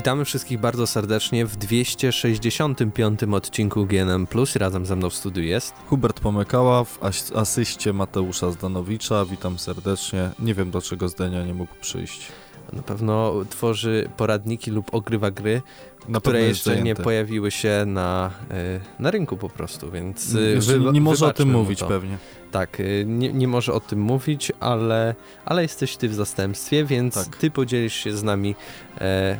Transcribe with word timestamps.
Witamy 0.00 0.24
wszystkich 0.24 0.58
bardzo 0.58 0.86
serdecznie 0.86 1.46
w 1.46 1.56
265 1.56 3.20
odcinku 3.22 3.86
GNM+. 3.86 4.26
Razem 4.54 4.86
ze 4.86 4.96
mną 4.96 5.10
w 5.10 5.14
studiu 5.14 5.42
jest 5.42 5.74
Hubert 5.86 6.20
Pomykała 6.20 6.84
w 6.84 7.02
as 7.02 7.32
asyście 7.34 7.92
Mateusza 7.92 8.50
Zdanowicza. 8.50 9.24
Witam 9.24 9.58
serdecznie. 9.58 10.30
Nie 10.38 10.54
wiem 10.54 10.70
dlaczego 10.70 11.08
Zdenia 11.08 11.44
nie 11.44 11.54
mógł 11.54 11.74
przyjść. 11.80 12.28
Na 12.72 12.82
pewno 12.82 13.32
tworzy 13.50 14.08
poradniki 14.16 14.70
lub 14.70 14.94
ogrywa 14.94 15.30
gry, 15.30 15.62
na 16.08 16.20
które 16.20 16.42
jeszcze 16.42 16.70
zajęty. 16.70 16.84
nie 16.84 16.94
pojawiły 16.94 17.50
się 17.50 17.84
na, 17.86 18.30
e, 18.50 18.80
na 18.98 19.10
rynku 19.10 19.36
po 19.36 19.48
prostu, 19.48 19.90
więc 19.90 20.34
e, 20.34 20.60
wy, 20.60 20.92
nie 20.92 21.00
może 21.00 21.26
o 21.26 21.32
tym 21.32 21.50
mówić 21.50 21.82
pewnie. 21.82 22.18
Tak, 22.50 22.80
e, 22.80 23.04
nie, 23.04 23.32
nie 23.32 23.48
może 23.48 23.72
o 23.72 23.80
tym 23.80 24.00
mówić, 24.00 24.52
ale, 24.60 25.14
ale 25.44 25.62
jesteś 25.62 25.96
ty 25.96 26.08
w 26.08 26.14
zastępstwie, 26.14 26.84
więc 26.84 27.14
tak. 27.14 27.36
ty 27.36 27.50
podzielisz 27.50 27.94
się 27.94 28.16
z 28.16 28.22
nami 28.22 28.54
e, 29.00 29.38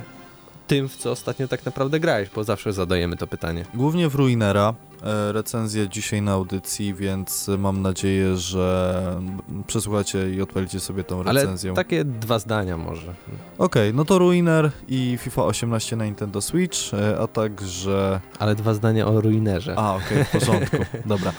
tym, 0.70 0.88
w 0.88 0.96
co 0.96 1.10
ostatnio 1.10 1.48
tak 1.48 1.64
naprawdę 1.64 2.00
grałeś, 2.00 2.28
bo 2.34 2.44
zawsze 2.44 2.72
zadajemy 2.72 3.16
to 3.16 3.26
pytanie. 3.26 3.64
Głównie 3.74 4.08
w 4.08 4.14
Ruinera. 4.14 4.74
E, 5.02 5.32
recenzję 5.32 5.88
dzisiaj 5.88 6.22
na 6.22 6.32
audycji, 6.32 6.94
więc 6.94 7.50
mam 7.58 7.82
nadzieję, 7.82 8.36
że 8.36 9.20
przesłuchacie 9.66 10.30
i 10.30 10.42
odpalicie 10.42 10.80
sobie 10.80 11.04
tą 11.04 11.22
recenzję. 11.22 11.70
Ale 11.70 11.76
takie 11.76 12.04
dwa 12.04 12.38
zdania 12.38 12.76
może. 12.76 13.14
Okej, 13.58 13.82
okay, 13.88 13.92
no 13.92 14.04
to 14.04 14.18
Ruiner 14.18 14.70
i 14.88 15.18
FIFA 15.20 15.44
18 15.44 15.96
na 15.96 16.04
Nintendo 16.04 16.40
Switch, 16.40 16.94
e, 16.94 17.18
a 17.18 17.26
także... 17.26 18.20
Ale 18.38 18.54
dwa 18.54 18.74
zdania 18.74 19.06
o 19.06 19.20
Ruinerze. 19.20 19.74
A, 19.78 19.94
okej, 19.94 20.06
okay, 20.06 20.24
w 20.24 20.30
porządku, 20.30 20.76
dobra. 21.06 21.32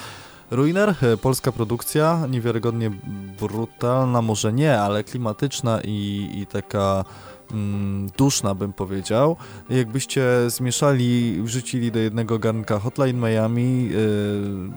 Ruiner, 0.51 0.95
e, 1.01 1.17
polska 1.17 1.51
produkcja, 1.51 2.27
niewiarygodnie 2.29 2.91
brutalna, 3.39 4.21
może 4.21 4.53
nie, 4.53 4.79
ale 4.79 5.03
klimatyczna 5.03 5.79
i, 5.83 6.29
i 6.33 6.45
taka 6.45 7.05
mm, 7.53 8.09
duszna, 8.17 8.55
bym 8.55 8.73
powiedział. 8.73 9.35
Jakbyście 9.69 10.23
zmieszali, 10.47 11.41
wrzucili 11.43 11.91
do 11.91 11.99
jednego 11.99 12.39
garnka 12.39 12.79
Hotline 12.79 13.19
Miami, 13.19 13.83
yy, 13.83 13.91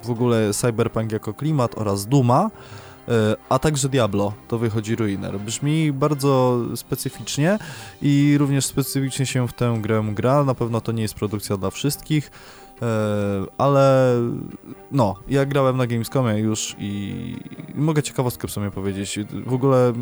w 0.05 0.11
ogóle 0.11 0.53
Cyberpunk 0.53 1.13
jako 1.13 1.35
klimat 1.35 1.79
oraz 1.79 2.07
Duma, 2.07 2.51
yy, 3.09 3.15
a 3.49 3.59
także 3.59 3.89
Diablo, 3.89 4.33
to 4.49 4.59
wychodzi 4.59 4.97
Ruiner. 4.97 5.41
Brzmi 5.41 5.93
bardzo 5.93 6.61
specyficznie 6.77 7.59
i 8.03 8.37
również 8.39 8.67
specyficznie 8.67 9.27
się 9.27 9.49
w 9.49 9.53
tę 9.53 9.79
grę 9.81 10.05
gra. 10.15 10.45
Na 10.45 10.55
pewno 10.55 10.81
to 10.81 10.93
nie 10.93 11.03
jest 11.03 11.15
produkcja 11.15 11.57
dla 11.57 11.71
wszystkich. 11.71 12.31
E, 12.83 12.87
ale 13.59 14.15
no, 14.93 15.15
ja 15.29 15.47
grałem 15.47 15.77
na 15.77 15.87
Gamescomie 15.87 16.39
już 16.39 16.77
i 16.79 17.15
mogę 17.75 18.03
ciekawostkę 18.03 18.49
w 18.49 18.51
sumie 18.51 18.71
powiedzieć. 18.71 19.19
W 19.47 19.55
ogóle 19.55 19.93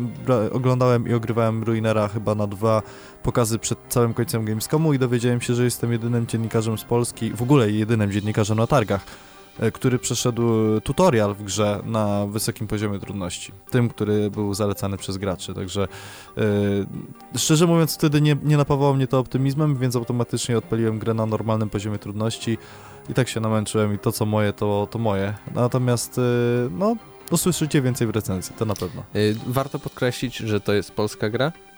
oglądałem 0.51 1.07
i 1.07 1.13
ogrywałem 1.13 1.63
Ruinera 1.63 2.07
chyba 2.07 2.35
na 2.35 2.47
dwa 2.47 2.81
pokazy 3.23 3.59
przed 3.59 3.79
całym 3.89 4.13
końcem 4.13 4.45
Gamescomu 4.45 4.93
i 4.93 4.99
dowiedziałem 4.99 5.41
się, 5.41 5.53
że 5.53 5.63
jestem 5.63 5.91
jedynym 5.91 6.27
dziennikarzem 6.27 6.77
z 6.77 6.83
Polski, 6.83 7.31
w 7.31 7.41
ogóle 7.41 7.71
jedynym 7.71 8.11
dziennikarzem 8.11 8.57
na 8.57 8.67
targach, 8.67 9.05
który 9.73 9.99
przeszedł 9.99 10.43
tutorial 10.81 11.35
w 11.35 11.43
grze 11.43 11.79
na 11.85 12.27
wysokim 12.27 12.67
poziomie 12.67 12.99
trudności. 12.99 13.51
Tym, 13.69 13.89
który 13.89 14.31
był 14.31 14.53
zalecany 14.53 14.97
przez 14.97 15.17
graczy. 15.17 15.53
Także 15.53 15.87
yy, 16.37 17.37
szczerze 17.37 17.67
mówiąc, 17.67 17.95
wtedy 17.95 18.21
nie, 18.21 18.37
nie 18.43 18.57
napawało 18.57 18.93
mnie 18.93 19.07
to 19.07 19.19
optymizmem, 19.19 19.77
więc 19.77 19.95
automatycznie 19.95 20.57
odpaliłem 20.57 20.99
grę 20.99 21.13
na 21.13 21.25
normalnym 21.25 21.69
poziomie 21.69 21.97
trudności 21.97 22.57
i 23.09 23.13
tak 23.13 23.29
się 23.29 23.39
namęczyłem 23.39 23.95
i 23.95 23.99
to 23.99 24.11
co 24.11 24.25
moje, 24.25 24.53
to, 24.53 24.87
to 24.91 24.99
moje. 24.99 25.33
Natomiast 25.55 26.17
yy, 26.17 26.23
no, 26.71 26.95
usłyszycie 27.31 27.81
więcej 27.81 28.07
w 28.07 28.09
recenzji, 28.09 28.55
to 28.57 28.65
na 28.65 28.75
pewno. 28.75 29.03
Warto 29.47 29.79
podkreślić, 29.79 30.37
że 30.37 30.59
to 30.59 30.73
jest 30.73 30.91
polska 30.91 31.29
gra, 31.29 31.51
E, 31.51 31.72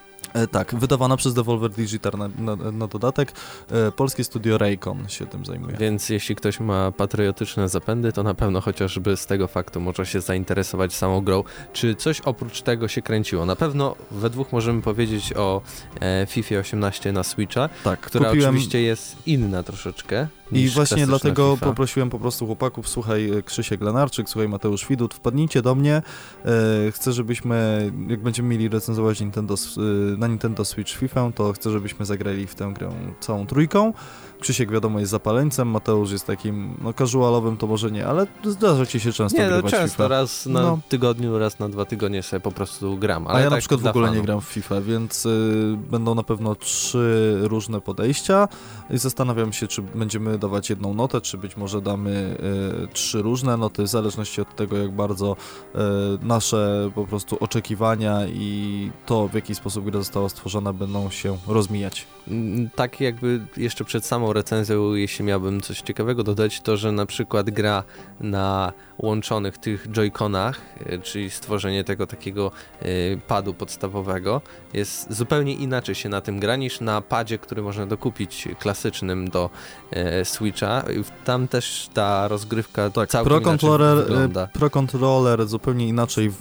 tak, 0.51 0.75
wydawana 0.75 1.17
przez 1.17 1.33
Devolver 1.33 1.71
Digital 1.71 2.13
na, 2.17 2.55
na, 2.55 2.71
na 2.71 2.87
dodatek. 2.87 3.31
E, 3.71 3.91
polskie 3.91 4.23
studio 4.23 4.57
Raycon 4.57 5.09
się 5.09 5.25
tym 5.25 5.45
zajmuje. 5.45 5.77
Więc 5.77 6.09
jeśli 6.09 6.35
ktoś 6.35 6.59
ma 6.59 6.91
patriotyczne 6.91 7.69
zapędy, 7.69 8.11
to 8.11 8.23
na 8.23 8.33
pewno 8.33 8.61
chociażby 8.61 9.17
z 9.17 9.25
tego 9.25 9.47
faktu 9.47 9.81
może 9.81 10.05
się 10.05 10.21
zainteresować 10.21 10.93
samą 10.93 11.21
grą. 11.21 11.43
Czy 11.73 11.95
coś 11.95 12.21
oprócz 12.21 12.61
tego 12.61 12.87
się 12.87 13.01
kręciło? 13.01 13.45
Na 13.45 13.55
pewno 13.55 13.95
we 14.11 14.29
dwóch 14.29 14.51
możemy 14.51 14.81
powiedzieć 14.81 15.33
o 15.33 15.61
e, 15.99 16.25
FIFA 16.29 16.55
18 16.55 17.11
na 17.11 17.23
Switcha, 17.23 17.69
tak, 17.83 17.99
która 17.99 18.29
kupiłem... 18.29 18.49
oczywiście 18.49 18.81
jest 18.81 19.15
inna 19.25 19.63
troszeczkę. 19.63 20.27
I 20.51 20.69
właśnie 20.69 21.07
dlatego 21.07 21.55
FIFA. 21.55 21.65
poprosiłem 21.65 22.09
po 22.09 22.19
prostu 22.19 22.45
chłopaków, 22.45 22.89
słuchaj 22.89 23.31
Krzysiek 23.45 23.81
Lenarczyk, 23.81 24.29
słuchaj 24.29 24.49
Mateusz 24.49 24.87
Widut, 24.87 25.13
wpadnijcie 25.13 25.61
do 25.61 25.75
mnie, 25.75 26.01
e, 26.45 26.91
chcę 26.91 27.13
żebyśmy, 27.13 27.91
jak 28.07 28.21
będziemy 28.21 28.49
mieli 28.49 28.69
recenzować 28.69 29.19
Nintendo, 29.19 29.53
e, 29.53 30.14
na 30.17 30.27
Nintendo 30.27 30.65
Switch 30.65 30.91
FIFA, 30.91 31.31
to 31.35 31.53
chcę 31.53 31.71
żebyśmy 31.71 32.05
zagrali 32.05 32.47
w 32.47 32.55
tę 32.55 32.71
grę 32.73 32.89
całą 33.19 33.47
trójką. 33.47 33.93
Krzysiek 34.39 34.71
wiadomo 34.71 34.99
jest 34.99 35.11
zapaleńcem, 35.11 35.67
Mateusz 35.67 36.11
jest 36.11 36.27
takim, 36.27 36.77
no 36.81 36.93
casualowym 36.93 37.57
to 37.57 37.67
może 37.67 37.91
nie, 37.91 38.07
ale 38.07 38.27
zdarza 38.43 38.85
ci 38.85 38.99
się 38.99 39.11
często 39.11 39.41
nie, 39.41 39.49
no, 39.49 39.61
często, 39.61 39.87
FIFA. 39.87 40.07
raz 40.07 40.45
na 40.45 40.61
no. 40.61 40.79
tygodniu, 40.89 41.39
raz 41.39 41.59
na 41.59 41.69
dwa 41.69 41.85
tygodnie 41.85 42.23
sobie 42.23 42.39
po 42.39 42.51
prostu 42.51 42.97
gram. 42.97 43.27
Ale 43.27 43.37
A 43.37 43.39
ja 43.39 43.45
tak 43.45 43.51
na 43.51 43.57
przykład 43.57 43.81
w 43.81 43.87
ogóle 43.87 44.11
nie 44.11 44.21
gram 44.21 44.41
w 44.41 44.45
FIFA, 44.45 44.81
więc 44.81 45.25
y, 45.25 45.77
będą 45.91 46.15
na 46.15 46.23
pewno 46.23 46.55
trzy 46.55 47.37
różne 47.41 47.81
podejścia 47.81 48.47
i 48.89 48.97
zastanawiam 48.97 49.53
się, 49.53 49.67
czy 49.67 49.81
będziemy 49.81 50.37
dawać 50.37 50.69
jedną 50.69 50.93
notę, 50.93 51.21
czy 51.21 51.37
być 51.37 51.57
może 51.57 51.81
damy 51.81 52.37
y, 52.83 52.87
trzy 52.87 53.21
różne 53.21 53.57
noty, 53.57 53.83
w 53.83 53.87
zależności 53.87 54.41
od 54.41 54.55
tego, 54.55 54.77
jak 54.77 54.91
bardzo 54.91 55.35
y, 55.75 55.77
nasze 56.21 56.91
po 56.95 57.05
prostu 57.05 57.37
oczekiwania 57.39 58.27
i 58.27 58.91
to, 59.05 59.27
w 59.27 59.33
jaki 59.33 59.55
sposób 59.55 59.85
gra 59.85 60.01
została 60.05 60.29
stworzona, 60.29 60.73
będą 60.73 61.09
się 61.09 61.37
rozmijać. 61.47 62.07
Mm, 62.27 62.69
tak 62.75 63.01
jakby 63.01 63.45
jeszcze 63.57 63.85
przed 63.85 64.05
samą 64.05 64.33
recenzją, 64.33 64.93
jeśli 64.93 65.25
miałbym 65.25 65.61
coś 65.61 65.81
ciekawego 65.81 66.23
dodać, 66.23 66.61
to 66.61 66.77
że 66.77 66.91
na 66.91 67.05
przykład 67.05 67.49
gra 67.49 67.83
na 68.19 68.73
łączonych 68.97 69.57
tych 69.57 69.87
joyconach, 69.91 70.61
e, 70.85 70.97
czyli 70.97 71.29
stworzenie 71.29 71.83
tego 71.83 72.07
takiego 72.07 72.51
e, 72.79 72.85
padu 73.27 73.53
podstawowego, 73.53 74.41
jest 74.73 75.13
zupełnie 75.13 75.53
inaczej 75.53 75.95
się 75.95 76.09
na 76.09 76.21
tym 76.21 76.39
gra 76.39 76.55
niż 76.55 76.81
na 76.81 77.01
padzie, 77.01 77.37
który 77.37 77.61
można 77.61 77.85
dokupić 77.85 78.47
klasycznym 78.59 79.29
do 79.29 79.49
e, 79.91 80.25
Switcha. 80.25 80.83
Tam 81.25 81.47
też 81.47 81.89
ta 81.93 82.27
rozgrywka 82.27 82.89
tak, 82.89 83.09
całkiem 83.09 83.29
Pro 83.29 83.41
Controller, 83.41 83.97
wygląda. 83.97 84.47
Pro 84.47 84.69
Controller 84.69 85.47
zupełnie 85.47 85.87
inaczej 85.87 86.31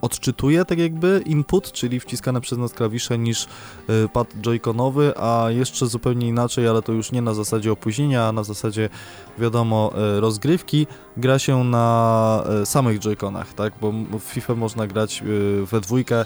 odczytuje 0.00 0.64
tak 0.64 0.78
jakby 0.78 1.22
input, 1.26 1.72
czyli 1.72 2.00
wciskane 2.00 2.40
przez 2.40 2.58
nas 2.58 2.72
klawisze 2.80 3.18
niż 3.18 3.46
pad 4.12 4.28
joyconowy, 4.40 5.12
a 5.16 5.46
jeszcze 5.48 5.86
zupełnie 5.86 6.28
inaczej, 6.28 6.68
ale 6.68 6.82
to 6.82 6.92
już 6.92 7.12
nie 7.12 7.22
na 7.22 7.34
zasadzie 7.34 7.72
opóźnienia, 7.72 8.28
a 8.28 8.32
na 8.32 8.44
zasadzie 8.44 8.88
wiadomo 9.38 9.92
rozgrywki, 10.20 10.86
gra 11.16 11.38
się 11.38 11.64
na 11.64 12.44
e, 12.62 12.66
samych 12.66 12.98
joyconach, 12.98 13.54
tak? 13.54 13.72
Bo 13.80 13.92
w 14.18 14.22
FIFA 14.22 14.54
można 14.54 14.86
grać 14.86 15.22
we 15.64 15.80
dwójkę 15.80 16.24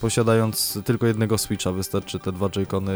posiadając 0.00 0.78
tylko 0.84 1.06
jednego 1.06 1.38
Switcha, 1.38 1.72
wystarczy 1.72 2.18
te 2.18 2.32
dwa 2.32 2.48
joycony 2.48 2.92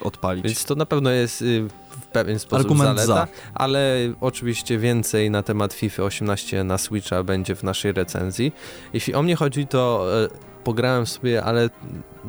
odpalić. 0.00 0.44
Więc 0.44 0.64
to 0.64 0.74
na 0.74 0.86
pewno 0.86 1.10
jest 1.10 1.44
w 1.90 2.06
pewien 2.12 2.38
sposób 2.38 2.66
Argument 2.66 3.00
zaleta, 3.00 3.26
za. 3.26 3.28
ale 3.54 3.96
oczywiście 4.20 4.78
więcej 4.78 5.30
na 5.30 5.42
temat 5.42 5.72
FIFA 5.72 6.02
18 6.02 6.64
na 6.64 6.78
Switcha 6.78 7.22
będzie 7.22 7.54
w 7.54 7.62
naszej 7.62 7.92
recenzji. 7.92 8.52
Jeśli 8.92 9.14
o 9.14 9.22
mnie 9.22 9.36
chodzi, 9.36 9.66
to 9.66 10.06
pograłem 10.64 11.06
sobie, 11.06 11.44
ale 11.44 11.70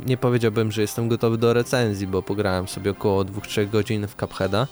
nie 0.05 0.17
powiedziałbym, 0.17 0.71
że 0.71 0.81
jestem 0.81 1.07
gotowy 1.07 1.37
do 1.37 1.53
recenzji, 1.53 2.07
bo 2.07 2.21
pograłem 2.21 2.67
sobie 2.67 2.91
około 2.91 3.25
2-3 3.25 3.69
godzin 3.69 4.07
w 4.07 4.15
Cupheada. 4.15 4.67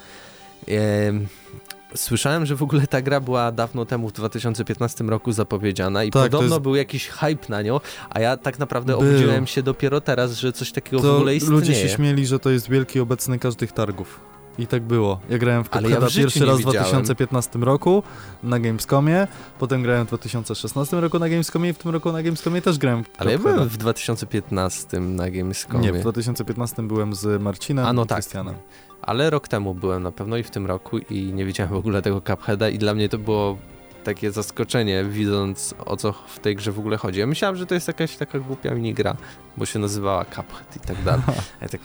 Słyszałem, 1.96 2.46
że 2.46 2.56
w 2.56 2.64
ogóle 2.64 2.88
ta 2.88 3.02
gra 3.02 3.20
była 3.20 3.52
dawno 3.52 3.86
temu, 3.86 4.10
w 4.10 4.14
2015 4.14 5.04
roku 5.04 5.32
zapowiedziana 5.32 6.04
i 6.04 6.12
tak, 6.12 6.24
podobno 6.24 6.56
jest... 6.56 6.64
był 6.64 6.76
jakiś 6.76 7.08
hype 7.08 7.46
na 7.50 7.62
nią, 7.62 7.80
a 8.10 8.20
ja 8.20 8.38
tak 8.38 8.60
naprawdę 8.60 8.98
był. 8.98 9.02
obudziłem 9.02 9.48
się 9.48 9.64
dopiero 9.64 10.02
teraz, 10.02 10.34
że 10.34 10.54
coś 10.54 10.72
takiego 10.72 11.02
to 11.02 11.14
w 11.14 11.16
ogóle 11.16 11.36
istnieje. 11.36 11.60
Ludzie 11.60 11.76
się 11.76 11.90
śmieli, 11.90 12.26
że 12.26 12.40
to 12.40 12.50
jest 12.50 12.70
wielki 12.70 13.00
obecny 13.00 13.40
każdych 13.40 13.72
targów. 13.72 14.20
I 14.58 14.68
tak 14.68 14.84
było. 14.84 15.20
Ja 15.30 15.38
grałem 15.38 15.64
w 15.64 15.70
Cupheada 15.70 16.06
ja 16.06 16.12
pierwszy 16.16 16.46
raz 16.46 16.60
w 16.60 16.62
2015 16.62 17.60
roku 17.60 18.04
na 18.44 18.60
Gamescomie, 18.60 19.28
potem 19.60 19.84
grałem 19.84 20.06
w 20.06 20.08
2016 20.08 21.02
roku 21.02 21.20
na 21.20 21.30
Gamescomie 21.30 21.70
i 21.70 21.74
w 21.74 21.78
tym 21.78 21.92
roku 21.92 22.12
na 22.12 22.24
Gamescomie 22.24 22.62
też 22.62 22.78
grałem 22.78 23.04
w 23.04 23.08
Ale 23.18 23.32
ja 23.32 23.38
byłem 23.38 23.70
w 23.70 23.78
2015 23.78 25.00
na 25.00 25.32
Gamescomie. 25.32 25.80
Nie, 25.80 25.94
w 25.94 26.02
2015 26.02 26.84
byłem 26.84 27.16
z 27.16 27.42
Marcinem 27.42 27.86
A, 27.86 27.94
no 27.94 28.04
i 28.04 28.08
tak. 28.08 28.18
Krystianem 28.18 28.56
ale 29.02 29.30
rok 29.30 29.48
temu 29.48 29.74
byłem 29.74 30.04
na 30.04 30.12
pewno 30.12 30.38
i 30.38 30.44
w 30.44 30.50
tym 30.50 30.66
roku 30.66 30.98
i 30.98 31.34
nie 31.34 31.46
widziałem 31.46 31.74
w 31.74 31.78
ogóle 31.78 32.02
tego 32.02 32.22
Cupheada 32.22 32.70
i 32.70 32.78
dla 32.78 32.94
mnie 32.94 33.10
to 33.10 33.18
było 33.18 33.58
takie 34.04 34.32
zaskoczenie, 34.32 35.04
widząc 35.04 35.76
o 35.86 35.98
co 35.98 36.14
w 36.28 36.40
tej 36.40 36.56
grze 36.56 36.72
w 36.72 36.80
ogóle 36.80 36.98
chodzi. 36.98 37.20
Ja 37.20 37.28
myślałem, 37.28 37.56
że 37.58 37.66
to 37.66 37.74
jest 37.74 37.88
jakaś 37.88 38.18
taka 38.18 38.40
głupia 38.40 38.76
minigra, 38.76 39.16
bo 39.58 39.66
się 39.66 39.80
nazywała 39.80 40.26
Cuphead 40.26 40.76
i 40.76 40.80
tak 40.80 41.04
dalej. 41.04 41.24
Ja 41.62 41.70
tak, 41.70 41.82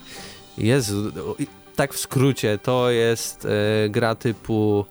Jezu, 0.59 1.13
tak 1.77 1.95
w 1.95 1.99
skrócie, 1.99 2.59
to 2.59 2.91
jest 2.91 3.45
e, 3.85 3.89
gra 3.89 4.15
typu 4.15 4.85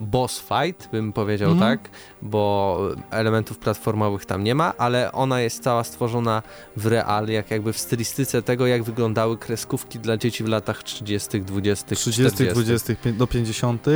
boss 0.00 0.40
fight, 0.48 0.88
bym 0.92 1.12
powiedział 1.12 1.50
Mhm. 1.52 1.78
tak, 1.78 1.90
bo 2.22 2.78
elementów 3.10 3.58
platformowych 3.58 4.24
tam 4.24 4.44
nie 4.44 4.54
ma, 4.54 4.72
ale 4.78 5.12
ona 5.12 5.40
jest 5.40 5.62
cała 5.62 5.84
stworzona 5.84 6.42
w 6.76 6.86
realiach, 6.86 7.50
jakby 7.50 7.72
w 7.72 7.78
stylistyce 7.78 8.42
tego, 8.42 8.66
jak 8.66 8.82
wyglądały 8.82 9.38
kreskówki 9.38 9.98
dla 9.98 10.16
dzieci 10.16 10.44
w 10.44 10.48
latach 10.48 10.82
30., 10.82 11.40
20., 11.40 11.94
30, 11.96 12.22
40. 12.34 12.54
20 12.54 12.92
pię- 12.94 13.12
do 13.12 13.26
50. 13.26 13.86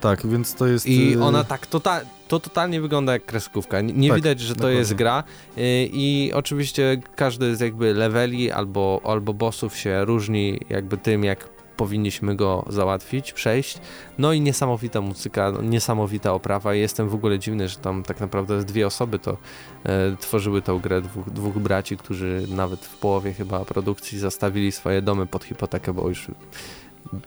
Tak, 0.00 0.26
więc 0.26 0.54
to 0.54 0.66
jest. 0.66 0.86
I 0.86 1.14
y, 1.16 1.22
ona 1.24 1.44
tak 1.44 1.66
tota 1.66 2.00
to 2.28 2.40
totalnie 2.40 2.80
wygląda 2.80 3.12
jak 3.12 3.24
kreskówka. 3.26 3.78
N- 3.78 3.92
Nie 4.00 4.08
Tak, 4.08 4.16
widać, 4.16 4.40
że 4.40 4.48
to 4.54 4.58
dokładnie. 4.58 4.78
jest 4.78 4.94
gra. 4.94 5.24
Y, 5.58 5.88
I 5.92 6.32
oczywiście 6.34 7.00
każdy 7.16 7.56
z 7.56 7.60
jakby 7.60 7.94
leveli 7.94 8.50
albo, 8.50 9.00
albo 9.04 9.34
bossów 9.34 9.76
się 9.76 10.04
różni 10.04 10.60
jakby 10.68 10.96
tym, 10.96 11.24
jak 11.24 11.48
powinniśmy 11.80 12.36
go 12.36 12.64
załatwić, 12.68 13.32
przejść. 13.32 13.78
No 14.18 14.32
i 14.32 14.40
niesamowita 14.40 15.00
muzyka, 15.00 15.52
niesamowita 15.62 16.32
oprawa. 16.32 16.74
Jestem 16.74 17.08
w 17.08 17.14
ogóle 17.14 17.38
dziwny, 17.38 17.68
że 17.68 17.76
tam 17.76 18.02
tak 18.02 18.20
naprawdę 18.20 18.64
dwie 18.64 18.86
osoby 18.86 19.18
to 19.18 19.36
e, 19.84 20.16
tworzyły 20.16 20.62
tą 20.62 20.78
grę, 20.78 21.02
dwóch, 21.02 21.30
dwóch 21.30 21.58
braci, 21.58 21.96
którzy 21.96 22.46
nawet 22.48 22.80
w 22.84 22.96
połowie 22.96 23.32
chyba 23.32 23.64
produkcji 23.64 24.18
zastawili 24.18 24.72
swoje 24.72 25.02
domy 25.02 25.26
pod 25.26 25.44
hipotekę, 25.44 25.92
bo 25.92 26.08
już 26.08 26.26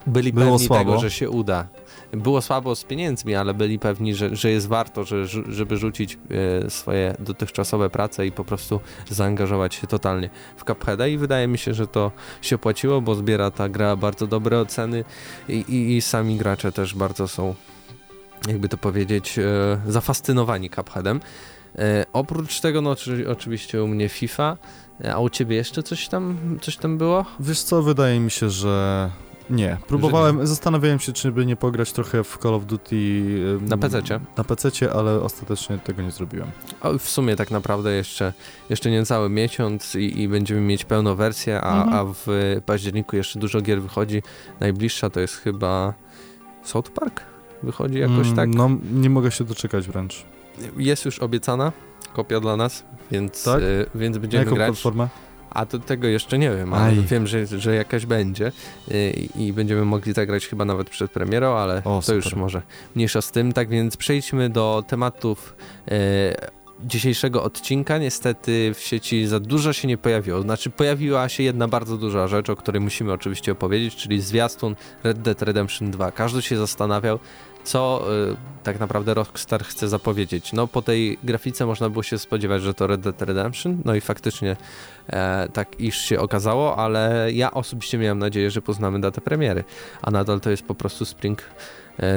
byli 0.08 0.34
Było 0.34 0.52
pewni 0.52 0.68
słabo. 0.68 0.84
tego, 0.92 1.00
że 1.00 1.12
się 1.12 1.30
uda. 1.30 1.68
Było 2.14 2.42
słabo 2.42 2.76
z 2.76 2.84
pieniędzmi, 2.84 3.36
ale 3.36 3.54
byli 3.54 3.80
pewni, 3.80 4.16
że, 4.16 4.36
że 4.36 4.50
jest 4.50 4.68
warto, 4.68 5.04
że, 5.04 5.28
że- 5.28 5.44
żeby 5.48 5.78
rzucić 5.78 6.18
e, 6.66 6.70
swoje 6.70 7.16
dotychczasowe 7.20 7.90
prace 7.90 8.28
i 8.28 8.32
po 8.32 8.46
prostu 8.46 8.80
zaangażować 9.10 9.76
się 9.76 9.88
totalnie 9.88 10.30
w 10.58 10.64
Cupheada 10.66 11.08
i 11.08 11.18
wydaje 11.18 11.48
mi 11.48 11.58
się, 11.58 11.74
że 11.74 11.88
to 11.88 12.12
się 12.42 12.56
opłaciło, 12.56 13.02
bo 13.02 13.16
zbiera 13.16 13.52
ta 13.52 13.70
gra 13.70 13.96
bardzo 13.96 14.28
dobre 14.28 14.60
oceny 14.60 15.04
i, 15.50 15.54
i, 15.54 15.98
i 15.98 16.02
sami 16.02 16.38
gracze 16.38 16.72
też 16.72 16.96
bardzo 16.96 17.28
są, 17.28 17.56
jakby 18.48 18.70
to 18.70 18.78
powiedzieć, 18.78 19.40
e, 19.40 19.44
zafascynowani 19.88 20.70
Cupheadem. 20.70 21.20
E, 21.78 22.06
oprócz 22.14 22.60
tego, 22.60 22.82
no 22.82 22.90
oczy, 22.90 23.26
oczywiście 23.32 23.84
u 23.84 23.88
mnie 23.88 24.10
FIFA, 24.10 24.58
a 25.14 25.20
u 25.20 25.30
ciebie 25.30 25.56
jeszcze 25.56 25.84
coś 25.84 26.08
tam, 26.08 26.38
coś 26.62 26.78
tam 26.78 26.98
było? 26.98 27.26
Wiesz 27.40 27.62
co, 27.64 27.82
wydaje 27.82 28.20
mi 28.20 28.32
się, 28.32 28.50
że 28.50 29.10
nie. 29.50 29.78
Próbowałem, 29.88 30.48
zastanawiałem 30.48 31.00
się, 31.00 31.14
czy 31.14 31.32
by 31.32 31.46
nie 31.46 31.56
pograć 31.56 31.92
trochę 31.92 32.24
w 32.24 32.38
Call 32.38 32.54
of 32.54 32.66
Duty 32.66 32.96
Na 33.62 33.78
PC-cie? 33.78 34.20
Na 34.38 34.44
PC, 34.44 34.70
ale 34.94 35.22
ostatecznie 35.22 35.78
tego 35.78 36.02
nie 36.02 36.12
zrobiłem. 36.12 36.48
W 37.00 37.10
sumie 37.10 37.36
tak 37.36 37.52
naprawdę 37.52 37.94
jeszcze, 37.94 38.34
jeszcze 38.70 38.92
niecały 38.92 39.30
miesiąc 39.30 39.96
i, 39.96 40.22
i 40.22 40.28
będziemy 40.28 40.62
mieć 40.62 40.86
pełną 40.86 41.16
wersję, 41.16 41.62
a, 41.62 41.84
Mhm. 41.84 42.08
a 42.08 42.14
w 42.14 42.28
październiku 42.66 43.16
jeszcze 43.16 43.40
dużo 43.40 43.62
gier 43.62 43.82
wychodzi. 43.82 44.22
Najbliższa 44.60 45.10
to 45.10 45.20
jest 45.20 45.36
chyba 45.36 45.94
South 46.64 46.90
Park? 46.92 47.22
Wychodzi 47.64 48.00
jakoś 48.00 48.26
Mm, 48.28 48.36
tak. 48.36 48.50
No, 48.50 48.70
nie 48.94 49.10
mogę 49.10 49.32
się 49.32 49.44
doczekać 49.44 49.88
wręcz. 49.88 50.26
Jest 50.78 51.06
już 51.06 51.20
obiecana 51.20 51.72
kopia 52.14 52.40
dla 52.40 52.58
nas, 52.58 52.84
więc, 53.12 53.44
Tak? 53.44 53.62
y, 53.62 53.86
więc 53.96 54.18
będziemy 54.18 54.44
Jaką 54.44 54.56
grać. 54.56 54.68
platformę? 54.70 55.08
A 55.54 55.66
to 55.66 55.80
tego 55.80 56.08
jeszcze 56.08 56.38
nie 56.38 56.50
wiem, 56.52 56.74
ale 56.74 56.84
Aj. 56.86 57.02
wiem, 57.02 57.28
że, 57.28 57.48
że 57.48 57.76
jakaś 57.76 58.06
będzie 58.06 58.52
y, 58.92 59.12
i 59.36 59.54
będziemy 59.54 59.86
mogli 59.86 60.14
zagrać 60.14 60.48
chyba 60.48 60.66
nawet 60.66 60.90
przed 60.90 61.12
premierą, 61.12 61.54
ale 61.56 61.82
O, 61.86 62.02
to 62.06 62.14
już 62.14 62.24
super. 62.24 62.40
może 62.40 62.62
mniejsza 62.96 63.22
z 63.22 63.32
tym. 63.32 63.54
Tak 63.54 63.70
więc 63.70 63.98
przejdźmy 63.98 64.50
do 64.50 64.84
tematów 64.88 65.56
e, 65.92 66.63
dzisiejszego 66.84 67.44
odcinka. 67.44 67.98
Niestety 67.98 68.74
w 68.74 68.80
sieci 68.80 69.28
za 69.28 69.40
dużo 69.40 69.74
się 69.74 69.88
nie 69.88 69.98
pojawiło. 69.98 70.42
Znaczy 70.42 70.70
pojawiła 70.70 71.30
się 71.30 71.44
jedna 71.44 71.68
bardzo 71.68 71.98
duża 71.98 72.28
rzecz, 72.28 72.50
o 72.50 72.56
której 72.56 72.82
musimy 72.82 73.14
oczywiście 73.14 73.52
opowiedzieć, 73.52 73.96
czyli 73.96 74.22
zwiastun 74.22 74.76
Red 75.04 75.22
Dead 75.22 75.42
Redemption 75.42 75.92
2. 75.92 76.12
Każdy 76.12 76.42
się 76.42 76.58
zastanawiał, 76.58 77.20
co 77.64 78.06
e, 78.32 78.36
tak 78.64 78.80
naprawdę 78.80 79.14
Rockstar 79.14 79.64
chce 79.64 79.88
zapowiedzieć. 79.88 80.54
No 80.54 80.68
po 80.68 80.82
tej 80.82 81.18
grafice 81.24 81.66
można 81.66 81.90
było 81.90 82.04
się 82.04 82.18
spodziewać, 82.20 82.62
że 82.62 82.74
to 82.74 82.88
Red 82.88 83.02
Dead 83.02 83.22
Redemption, 83.22 83.82
no 83.86 83.96
i 83.96 84.02
faktycznie 84.02 84.56
e, 85.08 85.50
tak 85.54 85.80
iż 85.80 85.98
się 85.98 86.20
okazało, 86.20 86.78
ale 86.78 87.30
ja 87.34 87.52
osobiście 87.52 87.98
miałem 87.98 88.20
nadzieję, 88.20 88.52
że 88.52 88.62
poznamy 88.62 89.02
datę 89.02 89.22
premiery, 89.22 89.64
a 90.02 90.12
nadal 90.12 90.40
to 90.40 90.50
jest 90.50 90.64
po 90.64 90.76
prostu 90.76 91.06
Spring 91.06 91.42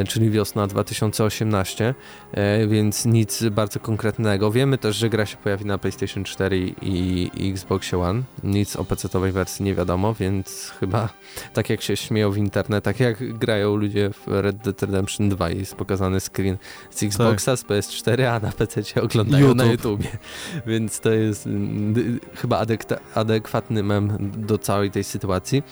czyli 0.09 0.31
wiosna 0.31 0.67
2018, 0.67 1.95
e, 2.33 2.67
więc 2.67 3.07
nic 3.07 3.45
bardzo 3.51 3.81
konkretnego. 3.81 4.51
Wiemy 4.51 4.79
też, 4.79 4.97
że 4.97 5.09
gra 5.09 5.27
się 5.27 5.37
pojawi 5.37 5.65
na 5.65 5.79
PlayStation 5.79 6.25
4 6.25 6.59
i, 6.83 7.31
i 7.35 7.51
Xbox 7.51 7.95
One. 7.95 8.23
Nic 8.45 8.77
o 8.77 8.85
PC-owej 8.85 9.33
wersji 9.33 9.65
nie 9.65 9.75
wiadomo, 9.75 10.15
więc 10.15 10.73
chyba 10.81 11.09
tak 11.53 11.71
jak 11.71 11.83
się 11.83 11.97
śmieją 11.97 12.31
w 12.31 12.37
internetach, 12.37 13.01
jak 13.01 13.39
grają 13.39 13.77
ludzie 13.77 14.11
w 14.11 14.27
Red 14.27 14.57
Dead 14.57 14.83
Redemption 14.83 15.29
2 15.29 15.51
jest 15.51 15.75
pokazany 15.75 16.21
screen 16.21 16.57
z 16.91 17.03
Xboxa, 17.03 17.57
z 17.57 17.65
PS4, 17.65 18.23
a 18.25 18.41
na 18.41 18.53
PC 18.53 19.03
oglądają 19.03 19.55
na 19.55 19.65
YouTube. 19.65 19.77
YouTubie. 20.05 20.19
Więc 20.67 21.01
to 21.01 21.11
jest 21.11 21.47
mm, 21.47 22.21
chyba 22.35 22.65
adekta- 22.65 22.99
adekwatny 23.15 23.83
mem 23.83 24.31
do 24.37 24.59
całej 24.59 24.91
tej 24.91 25.05
sytuacji. 25.05 25.63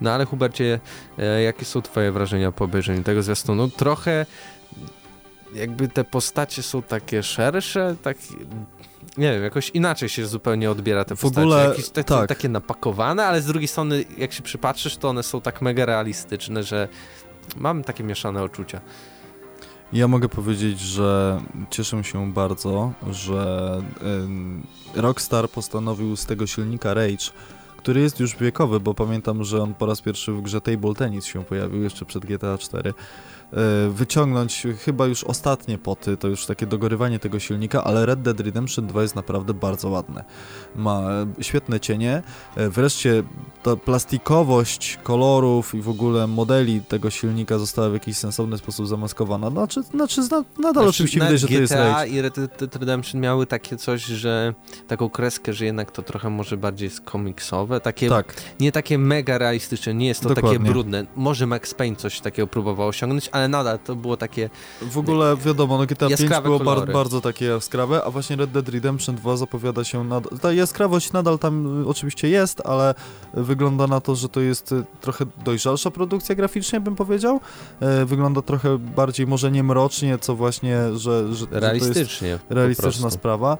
No 0.00 0.12
ale 0.12 0.24
Hubercie, 0.24 0.80
e, 1.18 1.42
jakie 1.42 1.64
są 1.64 1.82
twoje 1.82 2.12
wrażenia 2.12 2.52
po 2.52 2.64
obejrzeniu 2.64 3.02
tego 3.02 3.22
zwiastunu? 3.22 3.51
Trochę 3.76 4.26
jakby 5.54 5.88
te 5.88 6.04
postacie 6.04 6.62
są 6.62 6.82
takie 6.82 7.22
szersze, 7.22 7.96
tak 8.02 8.16
nie 9.18 9.32
wiem, 9.32 9.42
jakoś 9.42 9.70
inaczej 9.70 10.08
się 10.08 10.26
zupełnie 10.26 10.70
odbiera 10.70 11.04
te 11.04 11.16
W 11.16 11.20
postacie. 11.20 11.42
ogóle, 11.46 11.68
Jakieś 11.68 11.88
te, 11.88 12.04
tak. 12.04 12.28
takie 12.28 12.48
napakowane, 12.48 13.26
ale 13.26 13.42
z 13.42 13.46
drugiej 13.46 13.68
strony 13.68 14.04
jak 14.18 14.32
się 14.32 14.42
przypatrzysz, 14.42 14.96
to 14.96 15.08
one 15.08 15.22
są 15.22 15.40
tak 15.40 15.62
mega 15.62 15.86
realistyczne, 15.86 16.62
że 16.62 16.88
mam 17.56 17.84
takie 17.84 18.04
mieszane 18.04 18.44
uczucia. 18.44 18.80
Ja 19.92 20.08
mogę 20.08 20.28
powiedzieć, 20.28 20.80
że 20.80 21.40
cieszę 21.70 22.04
się 22.04 22.32
bardzo, 22.32 22.92
że 23.10 23.82
Rockstar 24.94 25.48
postanowił 25.48 26.16
z 26.16 26.26
tego 26.26 26.46
silnika 26.46 26.94
Rage, 26.94 27.30
który 27.76 28.00
jest 28.00 28.20
już 28.20 28.36
wiekowy, 28.36 28.80
bo 28.80 28.94
pamiętam, 28.94 29.44
że 29.44 29.62
on 29.62 29.74
po 29.74 29.86
raz 29.86 30.00
pierwszy 30.00 30.32
w 30.32 30.42
grze 30.42 30.60
Table 30.60 30.94
Tennis 30.94 31.24
się 31.24 31.44
pojawił 31.44 31.82
jeszcze 31.82 32.04
przed 32.04 32.26
GTA 32.26 32.58
4, 32.58 32.90
y, 32.90 32.94
wyciągnąć 33.90 34.66
chyba 34.84 35.06
już 35.06 35.24
ostatnie 35.24 35.78
poty, 35.78 36.16
to 36.16 36.28
już 36.28 36.46
takie 36.46 36.66
dogorywanie 36.66 37.18
tego 37.18 37.38
silnika, 37.40 37.84
ale 37.84 38.06
Red 38.06 38.22
Dead 38.22 38.40
Redemption 38.40 38.86
2 38.86 39.02
jest 39.02 39.16
naprawdę 39.16 39.54
bardzo 39.54 39.88
ładne. 39.88 40.24
Ma 40.76 41.00
e, 41.38 41.44
świetne 41.44 41.80
cienie, 41.80 42.22
e, 42.56 42.68
wreszcie 42.68 43.22
ta 43.62 43.76
plastikowość 43.76 44.98
kolorów 45.02 45.74
i 45.74 45.80
w 45.80 45.88
ogóle 45.88 46.26
modeli 46.26 46.80
tego 46.80 47.10
silnika 47.10 47.58
została 47.58 47.90
w 47.90 47.92
jakiś 47.92 48.16
sensowny 48.16 48.58
sposób 48.58 48.86
zamaskowana. 48.86 49.50
Znaczy, 49.50 49.82
znaczy 49.82 50.22
zna- 50.22 50.44
nadal 50.58 50.72
Znaczy, 50.72 50.88
oczywiście 50.88 51.20
widać, 51.20 51.40
że 51.40 51.48
to 51.48 51.54
jest 51.54 51.72
GTA 51.74 52.06
i 52.06 52.20
Red 52.20 52.34
Dead 52.58 52.76
Redemption 52.76 53.20
miały 53.20 53.46
takie 53.46 53.76
coś, 53.76 54.04
że 54.04 54.54
taką 54.88 55.10
kreskę, 55.10 55.52
że 55.52 55.64
jednak 55.64 55.90
to 55.90 56.02
trochę 56.02 56.30
może 56.30 56.56
bardziej 56.56 56.86
jest 56.86 57.00
komiksowe, 57.00 57.80
takie 57.80 58.08
Tak, 58.08 58.34
nie 58.60 58.72
takie 58.72 58.98
mega 58.98 59.38
realistyczne, 59.38 59.94
nie 59.94 60.06
jest 60.06 60.20
to 60.20 60.28
Dokładnie. 60.28 60.58
takie 60.58 60.70
brudne. 60.70 61.06
Może 61.16 61.46
Max 61.46 61.74
Payne 61.74 61.96
coś 61.96 62.20
takiego 62.20 62.46
próbował 62.46 62.88
osiągnąć, 62.88 63.28
ale 63.32 63.41
nadal 63.48 63.78
to 63.78 63.96
było 63.96 64.16
takie 64.16 64.50
w 64.82 64.98
ogóle 64.98 65.36
wiadomo, 65.36 65.78
no 65.78 65.86
GTA 65.86 66.08
5 66.08 66.20
Jaskrawe 66.20 66.42
było 66.42 66.58
bar 66.58 66.92
bardzo 66.92 67.20
takie 67.20 67.44
jaskrawe, 67.44 68.04
a 68.04 68.10
właśnie 68.10 68.36
Red 68.36 68.50
Dead 68.50 68.68
Redemption 68.68 69.16
2 69.16 69.36
zapowiada 69.36 69.84
się 69.84 70.04
nad... 70.04 70.40
Ta 70.40 70.52
jaskrawość 70.52 71.12
nadal 71.12 71.38
tam 71.38 71.82
y, 71.82 71.88
oczywiście 71.88 72.28
jest, 72.28 72.62
ale 72.64 72.94
wygląda 73.34 73.86
na 73.86 74.00
to, 74.00 74.16
że 74.16 74.28
to 74.28 74.40
jest 74.40 74.72
y, 74.72 74.84
trochę 75.00 75.26
dojrzalsza 75.44 75.90
produkcja 75.90 76.34
graficznie, 76.34 76.80
bym 76.80 76.96
powiedział. 76.96 77.40
E, 77.80 78.04
Wygląda 78.04 78.42
trochę 78.42 78.78
bardziej, 78.78 79.26
może 79.26 79.50
nie 79.50 79.62
mrocznie, 79.62 80.18
co 80.18 80.36
właśnie, 80.36 80.76
że, 80.94 81.34
że, 81.34 81.34
że 81.34 81.46
to 81.46 81.54
jest 81.54 81.64
realistycznie. 81.64 82.38
realistyczna 82.50 83.10
sprawa. 83.10 83.58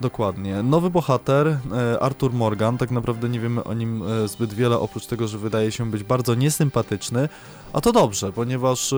Dokładnie. 0.00 0.62
Nowy 0.62 0.90
bohater, 0.90 1.46
e, 1.48 2.00
Arthur 2.00 2.32
Morgan, 2.32 2.78
tak 2.78 2.90
naprawdę 2.90 3.28
nie 3.28 3.40
wiemy 3.40 3.64
o 3.64 3.74
nim 3.74 4.02
e, 4.02 4.28
zbyt 4.28 4.54
wiele, 4.54 4.78
oprócz 4.78 5.06
tego, 5.06 5.28
że 5.28 5.38
wydaje 5.38 5.72
się 5.72 5.90
być 5.90 6.04
bardzo 6.04 6.34
niesympatyczny, 6.34 7.28
a 7.72 7.80
to 7.80 7.92
dobrze, 7.92 8.32
ponieważ 8.32 8.92
e, 8.92 8.96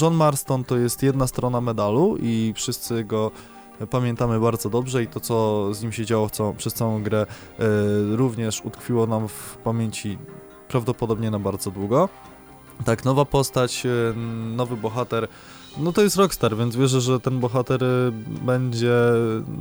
John 0.00 0.14
Marston 0.14 0.64
to 0.64 0.76
jest 0.76 1.02
jedna 1.02 1.26
strona 1.26 1.60
medalu 1.60 2.16
i 2.20 2.52
wszyscy 2.56 3.04
go 3.04 3.30
pamiętamy 3.90 4.40
bardzo 4.40 4.70
dobrze 4.70 5.02
i 5.02 5.06
to, 5.06 5.20
co 5.20 5.68
z 5.74 5.82
nim 5.82 5.92
się 5.92 6.06
działo 6.06 6.30
całą, 6.30 6.56
przez 6.56 6.74
całą 6.74 7.02
grę, 7.02 7.26
również 8.10 8.60
utkwiło 8.64 9.06
nam 9.06 9.28
w 9.28 9.58
pamięci 9.64 10.18
prawdopodobnie 10.68 11.30
na 11.30 11.38
bardzo 11.38 11.70
długo. 11.70 12.08
Tak, 12.84 13.04
nowa 13.04 13.24
postać, 13.24 13.86
nowy 14.56 14.76
bohater, 14.76 15.28
no 15.78 15.92
to 15.92 16.02
jest 16.02 16.16
Rockstar, 16.16 16.56
więc 16.56 16.76
wierzę, 16.76 17.00
że 17.00 17.20
ten 17.20 17.40
bohater 17.40 17.84
y, 17.84 18.12
będzie 18.46 18.94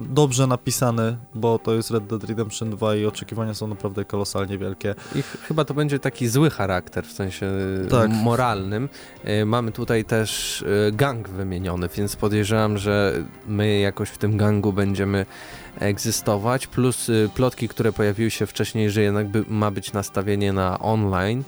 dobrze 0.10 0.48
napisany, 0.48 1.18
bo 1.36 1.60
to 1.60 1.74
jest 1.74 1.92
Red 1.92 2.06
Dead 2.08 2.24
Redemption 2.24 2.70
2 2.70 2.96
i 2.96 3.06
oczekiwania 3.06 3.54
są 3.54 3.68
naprawdę 3.68 4.06
kolosalnie 4.06 4.58
wielkie. 4.58 4.96
I 5.16 5.22
ch- 5.22 5.38
chyba 5.48 5.66
to 5.66 5.74
będzie 5.74 6.00
taki 6.00 6.28
zły 6.28 6.50
charakter, 6.50 7.06
w 7.06 7.12
sensie 7.12 7.52
Tak. 7.90 8.12
moralnym. 8.12 8.90
E, 9.24 9.46
Mamy 9.46 9.72
tutaj 9.72 10.06
też 10.06 10.64
gang 10.94 11.30
wymieniony, 11.30 11.90
więc 11.98 12.16
podejrzewam, 12.16 12.78
że 12.78 13.14
my 13.48 13.80
jakoś 13.80 14.10
w 14.10 14.18
tym 14.18 14.38
gangu 14.38 14.74
będziemy 14.74 15.26
egzystować, 15.80 16.68
plus 16.68 17.12
plotki, 17.36 17.68
które 17.68 17.92
pojawiły 17.94 18.32
się 18.32 18.46
wcześniej, 18.46 18.90
że 18.92 19.02
jednak 19.02 19.28
by, 19.28 19.44
ma 19.48 19.72
być 19.72 19.94
nastawienie 19.94 20.54
na 20.54 20.80
online. 20.80 21.44